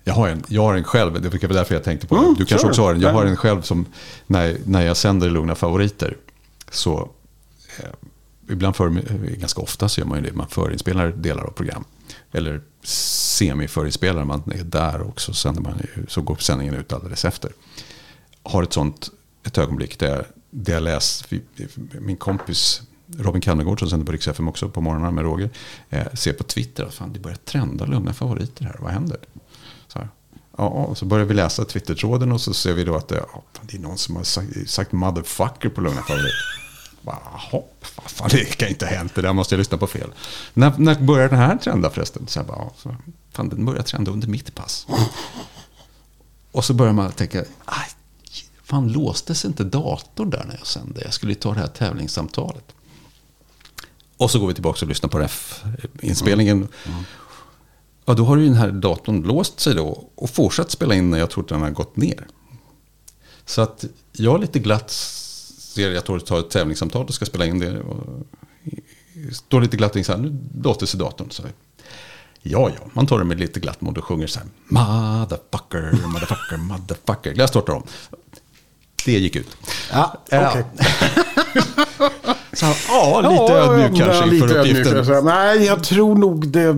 Jag 0.03 0.13
har 0.13 0.27
en, 0.29 0.43
jag 0.47 0.61
har 0.61 0.75
en 0.75 0.83
själv, 0.83 1.21
det 1.21 1.29
var 1.47 1.53
därför 1.53 1.75
jag 1.75 1.83
tänkte 1.83 2.07
på 2.07 2.15
det. 2.15 2.21
Mm, 2.21 2.33
Du 2.37 2.45
kanske 2.45 2.65
kör. 2.65 2.69
också 2.69 2.81
har 2.81 2.93
en. 2.93 3.01
Jag 3.01 3.13
har 3.13 3.25
en 3.25 3.35
själv 3.35 3.61
som, 3.61 3.85
när, 4.27 4.57
när 4.65 4.81
jag 4.81 4.97
sänder 4.97 5.29
Lugna 5.29 5.55
Favoriter, 5.55 6.17
så 6.71 7.11
eh, 7.79 7.85
ibland 8.49 8.75
för, 8.75 8.87
eh, 8.87 9.37
ganska 9.39 9.61
ofta 9.61 9.89
så 9.89 10.01
gör 10.01 10.07
man 10.07 10.17
ju 10.17 10.25
det, 10.29 10.33
man 10.33 10.47
förinspelar 10.47 11.07
delar 11.11 11.43
av 11.43 11.51
program. 11.51 11.83
Eller 12.31 12.61
semiförinspelar, 12.83 14.25
man 14.25 14.43
är 14.55 14.63
där 14.63 15.01
och 15.01 15.21
så, 15.21 15.33
sänder 15.33 15.61
man, 15.61 15.81
så 16.07 16.21
går 16.21 16.35
sändningen 16.35 16.73
ut 16.73 16.93
alldeles 16.93 17.25
efter. 17.25 17.51
Har 18.43 18.63
ett 18.63 18.73
sånt, 18.73 19.09
ett 19.43 19.57
ögonblick 19.57 19.99
där, 19.99 20.09
jag- 20.15 20.25
där 20.49 20.73
jag 20.73 20.83
läst, 20.83 21.27
min 21.99 22.17
kompis 22.17 22.81
Robin 23.17 23.41
Kannegård 23.41 23.79
som 23.79 23.89
sänder 23.89 24.05
på 24.05 24.11
Rix 24.11 24.27
FM 24.27 24.47
också 24.47 24.69
på 24.69 24.81
morgonen 24.81 25.15
med 25.15 25.23
Roger, 25.23 25.49
eh, 25.89 26.13
ser 26.13 26.33
på 26.33 26.43
Twitter 26.43 26.83
att 26.85 26.93
fan, 26.93 27.13
det 27.13 27.19
börjar 27.19 27.37
trenda 27.37 27.85
Lugna 27.85 28.13
Favoriter 28.13 28.65
här, 28.65 28.75
vad 28.79 28.91
händer? 28.91 29.17
Ja, 30.57 30.63
och 30.63 30.97
så 30.97 31.05
börjar 31.05 31.25
vi 31.25 31.33
läsa 31.33 31.65
Twitter-tråden 31.65 32.31
och 32.31 32.41
så 32.41 32.53
ser 32.53 32.73
vi 32.73 32.83
då 32.83 32.95
att 32.95 33.07
det, 33.07 33.23
ja, 33.33 33.43
det 33.61 33.77
är 33.77 33.81
någon 33.81 33.97
som 33.97 34.15
har 34.15 34.23
sagt, 34.23 34.69
sagt 34.69 34.91
motherfucker 34.91 35.69
på 35.69 35.81
Lugna 35.81 36.01
Favorit. 36.01 36.33
Bara, 37.01 37.19
Hopp, 37.51 37.85
vad 37.95 38.11
fan, 38.11 38.29
det 38.31 38.57
kan 38.57 38.69
inte 38.69 38.85
ha 38.85 38.93
hänt, 38.93 39.15
det 39.15 39.21
där 39.21 39.33
måste 39.33 39.55
jag 39.55 39.59
lyssna 39.59 39.77
på 39.77 39.87
fel. 39.87 40.09
När, 40.53 40.73
när 40.77 40.95
börjar 40.95 41.29
den 41.29 41.39
här 41.39 41.57
trenda 41.57 41.89
förresten? 41.89 42.27
Så 42.27 42.39
jag 42.39 42.45
bara, 42.45 42.57
ja, 42.57 42.71
så, 42.77 42.95
fan, 43.31 43.49
den 43.49 43.65
börjar 43.65 43.83
trenda 43.83 44.11
under 44.11 44.27
mitt 44.27 44.55
pass. 44.55 44.87
Och 46.51 46.65
så 46.65 46.73
börjar 46.73 46.93
man 46.93 47.11
tänka, 47.11 47.43
aj, 47.65 47.89
fan 48.63 48.87
låstes 48.91 49.45
inte 49.45 49.63
datorn 49.63 50.29
där 50.29 50.45
när 50.47 50.57
jag 50.57 50.67
sände? 50.67 51.01
Jag 51.03 51.13
skulle 51.13 51.31
ju 51.31 51.39
ta 51.39 51.53
det 51.53 51.59
här 51.59 51.67
tävlingssamtalet. 51.67 52.75
Och 54.17 54.31
så 54.31 54.39
går 54.39 54.47
vi 54.47 54.53
tillbaka 54.53 54.85
och 54.85 54.89
lyssnar 54.89 55.09
på 55.09 55.19
ref-inspelningen. 55.19 56.57
Mm. 56.57 56.69
Mm. 56.85 57.03
Ja, 58.05 58.13
då 58.13 58.25
har 58.25 58.37
ju 58.37 58.45
den 58.45 58.55
här 58.55 58.71
datorn 58.71 59.21
låst 59.21 59.59
sig 59.59 59.75
då 59.75 60.07
och 60.15 60.29
fortsatt 60.29 60.71
spela 60.71 60.95
in 60.95 61.09
när 61.09 61.17
jag 61.17 61.29
trodde 61.29 61.53
den 61.53 61.61
har 61.61 61.69
gått 61.69 61.95
ner. 61.95 62.27
Så 63.45 63.61
att 63.61 63.85
jag 64.11 64.41
lite 64.41 64.59
glatt 64.59 64.91
ser 64.91 65.91
jag 65.91 66.05
tar, 66.05 66.19
tar 66.19 66.39
ett 66.39 66.49
tävlingssamtal 66.49 67.05
och 67.05 67.13
ska 67.13 67.25
spela 67.25 67.45
in 67.45 67.59
det. 67.59 67.79
Och 67.79 68.25
står 69.31 69.61
lite 69.61 69.77
glatt 69.77 69.95
in 69.95 70.03
så 70.03 70.11
här, 70.11 70.19
nu 70.19 70.37
låter 70.63 70.85
sig 70.85 70.99
datorn. 70.99 71.31
Så 71.31 71.43
ja, 72.41 72.69
ja, 72.69 72.89
man 72.93 73.07
tar 73.07 73.19
det 73.19 73.25
med 73.25 73.39
lite 73.39 73.59
glatt 73.59 73.81
mod 73.81 73.97
och 73.97 74.03
sjunger 74.03 74.27
så 74.27 74.39
här. 74.39 74.47
Motherfucker, 74.67 76.07
motherfucker, 76.07 76.57
motherfucker. 76.57 77.33
Jag 77.37 77.49
startar 77.49 77.73
om. 77.73 77.83
Det 79.05 79.11
gick 79.11 79.35
ut. 79.35 79.57
Ja, 79.91 80.23
okej. 80.25 80.65
Så, 82.55 82.65
ja, 82.87 83.21
lite 83.31 83.53
ödmjuk 83.53 83.97
kanske 83.97 84.17
ja, 84.17 84.25
lite 84.25 84.43
inför 84.45 84.59
uppgiften. 84.59 84.97
ödmjuk. 84.97 85.23
Nej, 85.23 85.65
jag 85.65 85.83
tror 85.83 86.15
nog 86.15 86.47
det... 86.47 86.69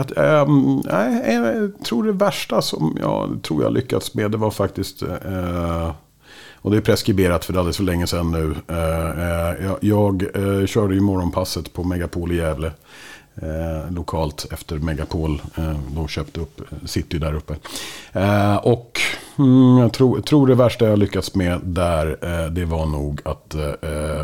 Att, 0.00 0.16
ehm, 0.16 0.82
nej, 0.84 1.34
jag 1.34 1.84
tror 1.84 2.04
det 2.04 2.12
värsta 2.12 2.62
som 2.62 2.96
jag 3.00 3.38
tror 3.42 3.62
jag 3.62 3.72
lyckats 3.72 4.14
med 4.14 4.30
det 4.30 4.36
var 4.36 4.50
faktiskt... 4.50 5.02
eh, 5.02 5.90
och 6.56 6.70
det 6.70 6.76
är 6.76 6.80
preskriberat 6.80 7.44
för 7.44 7.52
det 7.52 7.56
är 7.56 7.60
alldeles 7.60 7.76
för 7.76 7.84
länge 7.84 8.06
sedan 8.06 8.30
nu. 8.32 8.54
Eh, 8.68 9.66
jag 9.66 9.76
jag 9.80 10.22
eh, 10.34 10.66
körde 10.66 10.94
ju 10.94 11.00
morgonpasset 11.00 11.72
på 11.72 11.84
Megapol 11.84 12.32
i 12.32 12.36
Gävle. 12.36 12.70
Eh, 13.42 13.92
lokalt 13.92 14.46
efter 14.52 14.78
Megapol. 14.78 15.42
Eh, 15.56 15.72
de 15.94 16.08
köpte 16.08 16.40
upp 16.40 16.60
City 16.84 17.18
där 17.18 17.34
uppe. 17.34 17.56
Eh, 18.12 18.56
och 18.56 19.00
mm, 19.38 19.78
jag 19.78 19.92
tror, 19.92 20.20
tror 20.20 20.46
det 20.46 20.54
värsta 20.54 20.84
jag 20.84 20.98
lyckats 20.98 21.34
med 21.34 21.60
där, 21.62 22.18
eh, 22.22 22.50
det 22.50 22.64
var 22.64 22.86
nog 22.86 23.20
att 23.24 23.54
eh, 23.54 23.60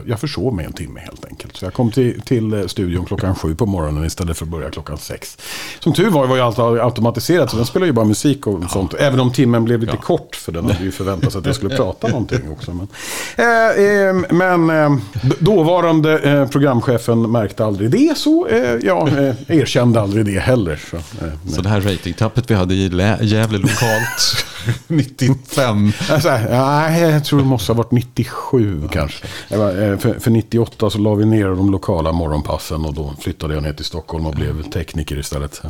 jag 0.07 0.21
försov 0.21 0.55
mig 0.55 0.67
en 0.67 0.73
timme 0.73 1.01
helt 1.01 1.25
enkelt. 1.25 1.57
Så 1.57 1.65
jag 1.65 1.75
kom 1.75 1.91
till, 1.91 2.21
till 2.21 2.53
eh, 2.55 2.67
studion 2.67 3.05
klockan 3.05 3.35
sju 3.35 3.55
på 3.55 3.67
morgonen 3.67 4.05
istället 4.05 4.39
för 4.39 4.45
att 4.45 4.51
börja 4.51 4.71
klockan 4.71 4.99
sex. 4.99 5.39
Som 5.81 5.93
tur 5.93 6.11
var 6.11 6.27
var 6.27 6.37
ju 6.37 6.43
allt 6.43 6.59
automatiserat, 6.59 7.51
så 7.51 7.57
den 7.57 7.67
spelar 7.67 7.87
ju 7.87 7.93
bara 7.93 8.05
musik 8.05 8.47
och 8.47 8.71
sånt. 8.71 8.95
Även 8.95 9.21
om 9.21 9.33
timmen 9.33 9.65
blev 9.65 9.81
lite 9.81 9.97
kort, 9.97 10.37
för 10.37 10.53
den 10.53 10.65
hade 10.65 10.85
ju 10.85 10.91
förväntat 10.91 11.33
sig 11.33 11.39
att 11.39 11.47
jag 11.47 11.55
skulle 11.55 11.77
prata 11.83 12.09
någonting 12.09 12.51
också. 12.51 12.73
Men, 12.75 12.89
eh, 13.37 13.85
eh, 13.85 14.15
men 14.31 14.71
eh, 14.71 14.99
dåvarande 15.39 16.19
eh, 16.19 16.49
programchefen 16.49 17.31
märkte 17.31 17.65
aldrig 17.65 17.91
det, 17.91 18.19
så 18.19 18.47
eh, 18.47 18.75
jag 18.83 19.09
eh, 19.09 19.35
erkände 19.49 20.01
aldrig 20.01 20.27
det 20.27 20.39
heller. 20.39 20.81
Så, 20.91 20.97
eh, 20.97 21.33
Så 21.49 21.63
det 21.63 21.69
här 21.69 21.81
ratingtappet 21.81 22.51
vi 22.51 22.55
hade 22.55 22.75
i 22.75 22.89
Gävle 23.23 23.59
lokalt 23.59 24.47
95. 24.87 25.93
Alltså, 26.11 26.29
nej, 26.51 27.03
jag 27.03 27.25
tror 27.25 27.39
det 27.39 27.45
måste 27.45 27.73
ha 27.73 27.77
varit 27.77 27.91
97 27.91 28.89
kanske. 28.93 29.25
Eh, 29.51 29.59
för, 29.99 30.21
för 30.21 30.31
98 30.31 30.91
så 30.91 30.99
la 30.99 31.15
vi 31.15 31.25
ner 31.25 31.49
de 31.49 31.71
lokala 31.71 32.13
morgonpassen 32.13 32.85
och 32.85 32.95
då 32.95 33.15
flyttade 33.21 33.55
jag 33.55 33.63
ner 33.63 33.73
till 33.73 33.85
Stockholm 33.85 34.27
och 34.27 34.35
blev 34.35 34.63
tekniker 34.63 35.19
istället. 35.19 35.63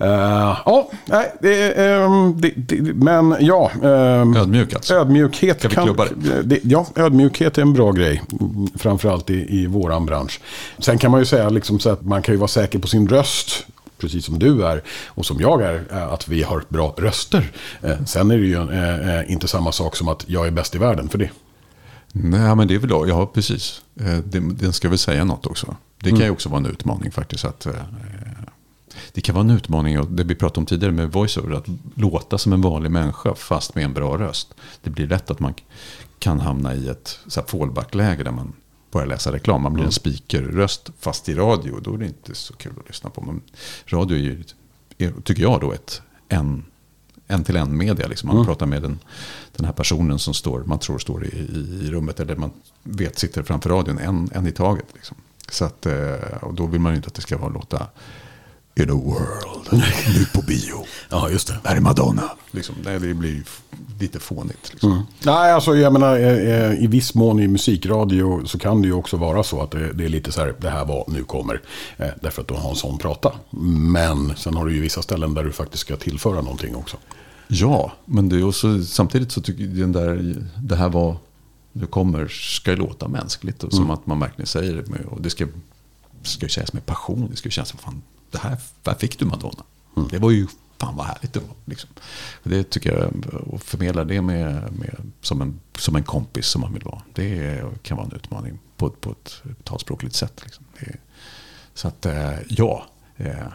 Eh, 0.00 0.56
ja, 0.66 0.90
nej, 1.04 1.32
det, 1.40 1.72
ehm, 1.72 2.40
det, 2.40 2.52
det, 2.56 2.94
men 2.94 3.36
ja. 3.40 3.70
ehm, 3.82 4.36
Ödmjuk 4.36 4.74
alltså. 4.74 4.94
Ödmjukhet 4.94 5.68
kan, 5.68 5.84
klubba 5.84 6.06
det, 6.44 6.60
ja, 6.62 6.86
ödmjukhet 6.96 7.58
är 7.58 7.62
en 7.62 7.72
bra 7.72 7.92
grej. 7.92 8.22
Framförallt 8.74 9.30
i, 9.30 9.60
i 9.62 9.66
våran 9.66 10.06
bransch. 10.06 10.40
Sen 10.78 10.98
kan 10.98 11.10
man 11.10 11.20
ju 11.20 11.26
säga 11.26 11.48
liksom 11.48 11.80
så 11.80 11.90
att 11.90 12.04
man 12.04 12.22
kan 12.22 12.34
ju 12.34 12.38
vara 12.38 12.48
säker 12.48 12.78
på 12.78 12.88
sin 12.88 13.08
röst. 13.08 13.66
Precis 14.00 14.24
som 14.24 14.38
du 14.38 14.64
är 14.66 14.82
och 15.08 15.26
som 15.26 15.40
jag 15.40 15.62
är. 15.62 15.84
eh, 15.90 16.12
Att 16.12 16.28
vi 16.28 16.42
har 16.42 16.64
bra 16.68 16.94
röster. 16.98 17.50
Eh, 17.82 18.04
Sen 18.06 18.30
är 18.30 18.38
det 18.38 18.46
ju 18.46 18.72
eh, 18.72 19.32
inte 19.32 19.48
samma 19.48 19.72
sak 19.72 19.96
som 19.96 20.08
att 20.08 20.24
jag 20.28 20.46
är 20.46 20.50
bäst 20.50 20.74
i 20.74 20.78
världen 20.78 21.08
för 21.08 21.18
det. 21.18 21.30
Nej, 22.12 22.56
men 22.56 22.68
det 22.68 22.74
är 22.74 22.78
väl 22.78 22.88
då, 22.90 23.08
ja 23.08 23.26
precis. 23.26 23.82
Den 24.24 24.72
ska 24.72 24.88
väl 24.88 24.98
säga 24.98 25.24
något 25.24 25.46
också. 25.46 25.76
Det 26.02 26.10
kan 26.10 26.18
ju 26.20 26.30
också 26.30 26.48
vara 26.48 26.58
en 26.60 26.66
utmaning 26.66 27.10
faktiskt. 27.10 27.44
Att, 27.44 27.66
det 29.12 29.20
kan 29.20 29.34
vara 29.34 29.44
en 29.44 29.50
utmaning, 29.50 30.00
och 30.00 30.06
det 30.06 30.24
vi 30.24 30.34
pratade 30.34 30.60
om 30.60 30.66
tidigare 30.66 30.92
med 30.92 31.12
voiceover, 31.12 31.54
att 31.56 31.66
låta 31.94 32.38
som 32.38 32.52
en 32.52 32.60
vanlig 32.60 32.90
människa 32.90 33.34
fast 33.34 33.74
med 33.74 33.84
en 33.84 33.92
bra 33.94 34.18
röst. 34.18 34.54
Det 34.82 34.90
blir 34.90 35.06
lätt 35.06 35.30
att 35.30 35.40
man 35.40 35.54
kan 36.18 36.40
hamna 36.40 36.74
i 36.74 36.88
ett 36.88 37.18
fallback-läge 37.46 38.22
där 38.24 38.30
man 38.30 38.52
börja 38.90 39.06
läsa 39.06 39.32
reklam. 39.32 39.62
Man 39.62 39.72
blir 39.72 39.84
en 39.84 39.92
speakerröst 39.92 40.90
fast 40.98 41.28
i 41.28 41.34
radio. 41.34 41.80
Då 41.80 41.94
är 41.94 41.98
det 41.98 42.06
inte 42.06 42.34
så 42.34 42.54
kul 42.54 42.72
att 42.80 42.88
lyssna 42.88 43.10
på. 43.10 43.20
Men 43.20 43.42
radio 43.86 44.16
är 44.16 44.20
ju, 44.20 45.12
tycker 45.22 45.42
jag 45.42 45.60
då, 45.60 45.72
ett 45.72 46.02
en, 46.28 46.64
en 47.26 47.44
till 47.44 47.56
en 47.56 47.76
media. 47.76 48.06
Liksom. 48.06 48.26
Man 48.26 48.36
mm. 48.36 48.46
pratar 48.46 48.66
med 48.66 48.82
den, 48.82 48.98
den 49.56 49.66
här 49.66 49.72
personen 49.72 50.18
som 50.18 50.34
står, 50.34 50.64
man 50.64 50.78
tror 50.78 50.98
står 50.98 51.24
i, 51.24 51.28
i 51.82 51.90
rummet. 51.90 52.20
Eller 52.20 52.36
man 52.36 52.50
vet 52.82 53.18
sitter 53.18 53.42
framför 53.42 53.70
radion 53.70 53.98
en, 53.98 54.30
en 54.34 54.46
i 54.46 54.52
taget. 54.52 54.86
Liksom. 54.94 55.16
Så 55.50 55.64
att, 55.64 55.86
eh, 55.86 56.14
och 56.40 56.54
då 56.54 56.66
vill 56.66 56.80
man 56.80 56.92
ju 56.92 56.96
inte 56.96 57.08
att 57.08 57.14
det 57.14 57.22
ska 57.22 57.38
vara 57.38 57.52
låta 57.52 57.86
In 58.74 58.90
a 58.90 58.94
world, 58.94 59.82
nu 60.14 60.24
på 60.34 60.42
bio. 60.42 60.86
ja, 61.08 61.30
just 61.30 61.48
det. 61.48 61.60
Här 61.64 61.76
är 61.76 61.80
Madonna. 61.80 62.30
Liksom, 62.50 62.74
det 62.82 63.14
blir 63.14 63.44
lite 64.00 64.20
fånigt. 64.20 64.70
Liksom. 64.72 64.92
Mm. 64.92 65.02
Nej, 65.24 65.52
alltså 65.52 65.76
jag 65.76 65.92
menar 65.92 66.16
eh, 66.16 66.70
eh, 66.70 66.84
i 66.84 66.86
viss 66.86 67.14
mån 67.14 67.40
i 67.40 67.48
musikradio 67.48 68.46
så 68.46 68.58
kan 68.58 68.82
det 68.82 68.88
ju 68.88 68.94
också 68.94 69.16
vara 69.16 69.42
så 69.42 69.62
att 69.62 69.70
det, 69.70 70.04
är 70.04 70.08
lite 70.08 70.32
så 70.32 70.40
här, 70.40 70.54
det 70.60 70.70
här 70.70 70.84
var, 70.84 71.04
nu 71.08 71.24
kommer. 71.24 71.60
Eh, 71.96 72.06
därför 72.22 72.42
att 72.42 72.48
du 72.48 72.54
har 72.54 72.70
en 72.70 72.76
sån 72.76 72.98
prata. 72.98 73.32
Men 73.92 74.36
sen 74.36 74.54
har 74.54 74.66
du 74.66 74.74
ju 74.74 74.80
vissa 74.80 75.02
ställen 75.02 75.34
där 75.34 75.44
du 75.44 75.52
faktiskt 75.52 75.80
ska 75.80 75.96
tillföra 75.96 76.40
någonting 76.40 76.76
också. 76.76 76.96
Ja, 77.48 77.92
men 78.04 78.28
det 78.28 78.36
är 78.36 78.44
också, 78.44 78.84
samtidigt 78.84 79.32
så 79.32 79.40
tycker 79.40 79.62
jag 79.62 79.70
den 79.70 79.92
där, 79.92 80.36
det 80.56 80.76
här 80.76 80.88
var, 80.88 81.16
nu 81.72 81.86
kommer, 81.86 82.28
ska 82.28 82.74
låta 82.74 83.08
mänskligt. 83.08 83.64
Och 83.64 83.72
mm. 83.72 83.84
Som 83.84 83.90
att 83.90 84.06
man 84.06 84.20
verkligen 84.20 84.46
säger 84.46 84.74
det. 84.74 85.04
Och 85.04 85.22
det 85.22 85.30
ska, 85.30 85.46
ska 86.22 86.48
sägas 86.48 86.72
med 86.72 86.86
passion. 86.86 87.28
Det 87.30 87.36
ska 87.36 87.50
kännas 87.50 87.68
som 87.68 87.78
fan, 87.78 88.02
det 88.30 88.38
här, 88.38 88.56
här 88.86 88.94
fick 88.94 89.18
du 89.18 89.24
Madonna. 89.24 89.62
Mm. 89.96 90.08
Det 90.12 90.18
var 90.18 90.30
ju 90.30 90.46
fan 90.80 90.96
vad 90.96 91.06
härligt 91.06 91.32
det 91.32 91.40
var. 91.40 91.56
Liksom. 91.64 91.90
Det 92.42 92.70
tycker 92.70 92.92
jag, 92.92 93.26
att 93.54 93.62
förmedla 93.62 94.04
det 94.04 94.22
med, 94.22 94.72
med, 94.72 95.12
som, 95.20 95.42
en, 95.42 95.60
som 95.78 95.96
en 95.96 96.02
kompis 96.02 96.46
som 96.46 96.60
man 96.60 96.72
vill 96.72 96.82
vara. 96.82 97.02
Det 97.14 97.62
kan 97.82 97.96
vara 97.96 98.06
en 98.06 98.12
utmaning 98.16 98.58
på, 98.76 98.90
på 98.90 99.10
ett 99.10 99.42
talspråkligt 99.64 100.14
sätt. 100.14 100.40
Liksom. 100.44 100.64
Det, 100.78 100.96
så 101.74 101.88
att 101.88 102.06
eh, 102.06 102.32
ja, 102.48 102.86
eh, 103.16 103.46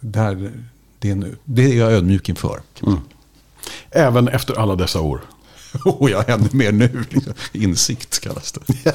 där, 0.00 0.52
det, 0.98 1.08
är 1.08 1.12
en, 1.12 1.36
det 1.44 1.62
är 1.62 1.78
jag 1.78 1.92
ödmjuk 1.92 2.28
inför. 2.28 2.60
Mm. 2.86 2.98
Även 3.90 4.28
efter 4.28 4.54
alla 4.54 4.76
dessa 4.76 5.00
år? 5.00 5.20
Och 5.84 6.10
jag 6.10 6.30
ännu 6.30 6.48
mer 6.52 6.72
nu. 6.72 7.04
Liksom. 7.10 7.32
Insikt 7.52 8.20
kallas 8.20 8.52
det. 8.52 8.94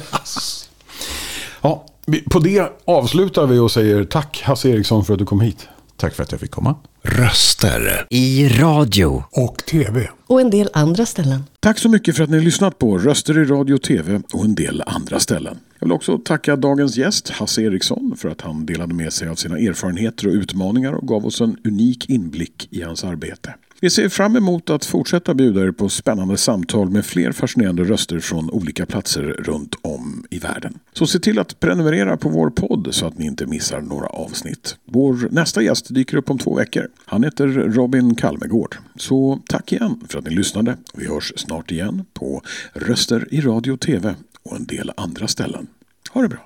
ja, 1.60 1.86
på 2.30 2.38
det 2.38 2.72
avslutar 2.84 3.46
vi 3.46 3.58
och 3.58 3.70
säger 3.70 4.04
tack 4.04 4.42
Hasse 4.42 4.68
Eriksson 4.68 5.04
för 5.04 5.12
att 5.12 5.18
du 5.18 5.26
kom 5.26 5.40
hit. 5.40 5.68
Tack 5.96 6.14
för 6.14 6.22
att 6.22 6.32
jag 6.32 6.40
fick 6.40 6.50
komma. 6.50 6.74
Röster 7.02 8.06
i 8.10 8.48
radio 8.48 9.24
och 9.30 9.56
tv. 9.58 10.10
Och 10.26 10.40
en 10.40 10.50
del 10.50 10.68
andra 10.72 11.06
ställen. 11.06 11.42
Tack 11.60 11.78
så 11.78 11.88
mycket 11.88 12.16
för 12.16 12.24
att 12.24 12.30
ni 12.30 12.36
har 12.36 12.44
lyssnat 12.44 12.78
på 12.78 12.98
Röster 12.98 13.38
i 13.38 13.44
radio 13.44 13.74
och 13.74 13.82
tv 13.82 14.22
och 14.32 14.44
en 14.44 14.54
del 14.54 14.82
andra 14.86 15.20
ställen. 15.20 15.58
Jag 15.78 15.86
vill 15.86 15.92
också 15.92 16.18
tacka 16.18 16.56
dagens 16.56 16.96
gäst 16.96 17.28
Hasse 17.28 17.62
Eriksson 17.62 18.14
för 18.18 18.28
att 18.28 18.40
han 18.40 18.66
delade 18.66 18.94
med 18.94 19.12
sig 19.12 19.28
av 19.28 19.34
sina 19.34 19.58
erfarenheter 19.58 20.26
och 20.26 20.32
utmaningar 20.32 20.92
och 20.92 21.08
gav 21.08 21.26
oss 21.26 21.40
en 21.40 21.56
unik 21.64 22.10
inblick 22.10 22.68
i 22.70 22.82
hans 22.82 23.04
arbete. 23.04 23.54
Vi 23.80 23.90
ser 23.90 24.08
fram 24.08 24.36
emot 24.36 24.70
att 24.70 24.84
fortsätta 24.84 25.34
bjuda 25.34 25.60
er 25.60 25.70
på 25.70 25.88
spännande 25.88 26.36
samtal 26.36 26.90
med 26.90 27.06
fler 27.06 27.32
fascinerande 27.32 27.84
röster 27.84 28.20
från 28.20 28.50
olika 28.50 28.86
platser 28.86 29.22
runt 29.22 29.74
om 29.82 30.26
i 30.30 30.38
världen. 30.38 30.78
Så 30.92 31.06
se 31.06 31.18
till 31.18 31.38
att 31.38 31.60
prenumerera 31.60 32.16
på 32.16 32.28
vår 32.28 32.50
podd 32.50 32.88
så 32.90 33.06
att 33.06 33.18
ni 33.18 33.26
inte 33.26 33.46
missar 33.46 33.80
några 33.80 34.06
avsnitt. 34.06 34.76
Vår 34.84 35.28
nästa 35.30 35.62
gäst 35.62 35.94
dyker 35.94 36.16
upp 36.16 36.30
om 36.30 36.38
två 36.38 36.54
veckor. 36.54 36.87
Han 37.04 37.24
heter 37.24 37.46
Robin 37.48 38.14
Kalmegård. 38.14 38.76
Så 38.96 39.42
tack 39.48 39.72
igen 39.72 40.00
för 40.08 40.18
att 40.18 40.24
ni 40.24 40.30
lyssnade. 40.30 40.76
Vi 40.94 41.08
hörs 41.08 41.32
snart 41.36 41.70
igen 41.70 42.04
på 42.12 42.42
Röster 42.72 43.28
i 43.30 43.40
radio 43.40 43.72
och 43.72 43.80
tv 43.80 44.14
och 44.42 44.56
en 44.56 44.64
del 44.64 44.92
andra 44.96 45.28
ställen. 45.28 45.66
Ha 46.10 46.22
det 46.22 46.28
bra! 46.28 46.38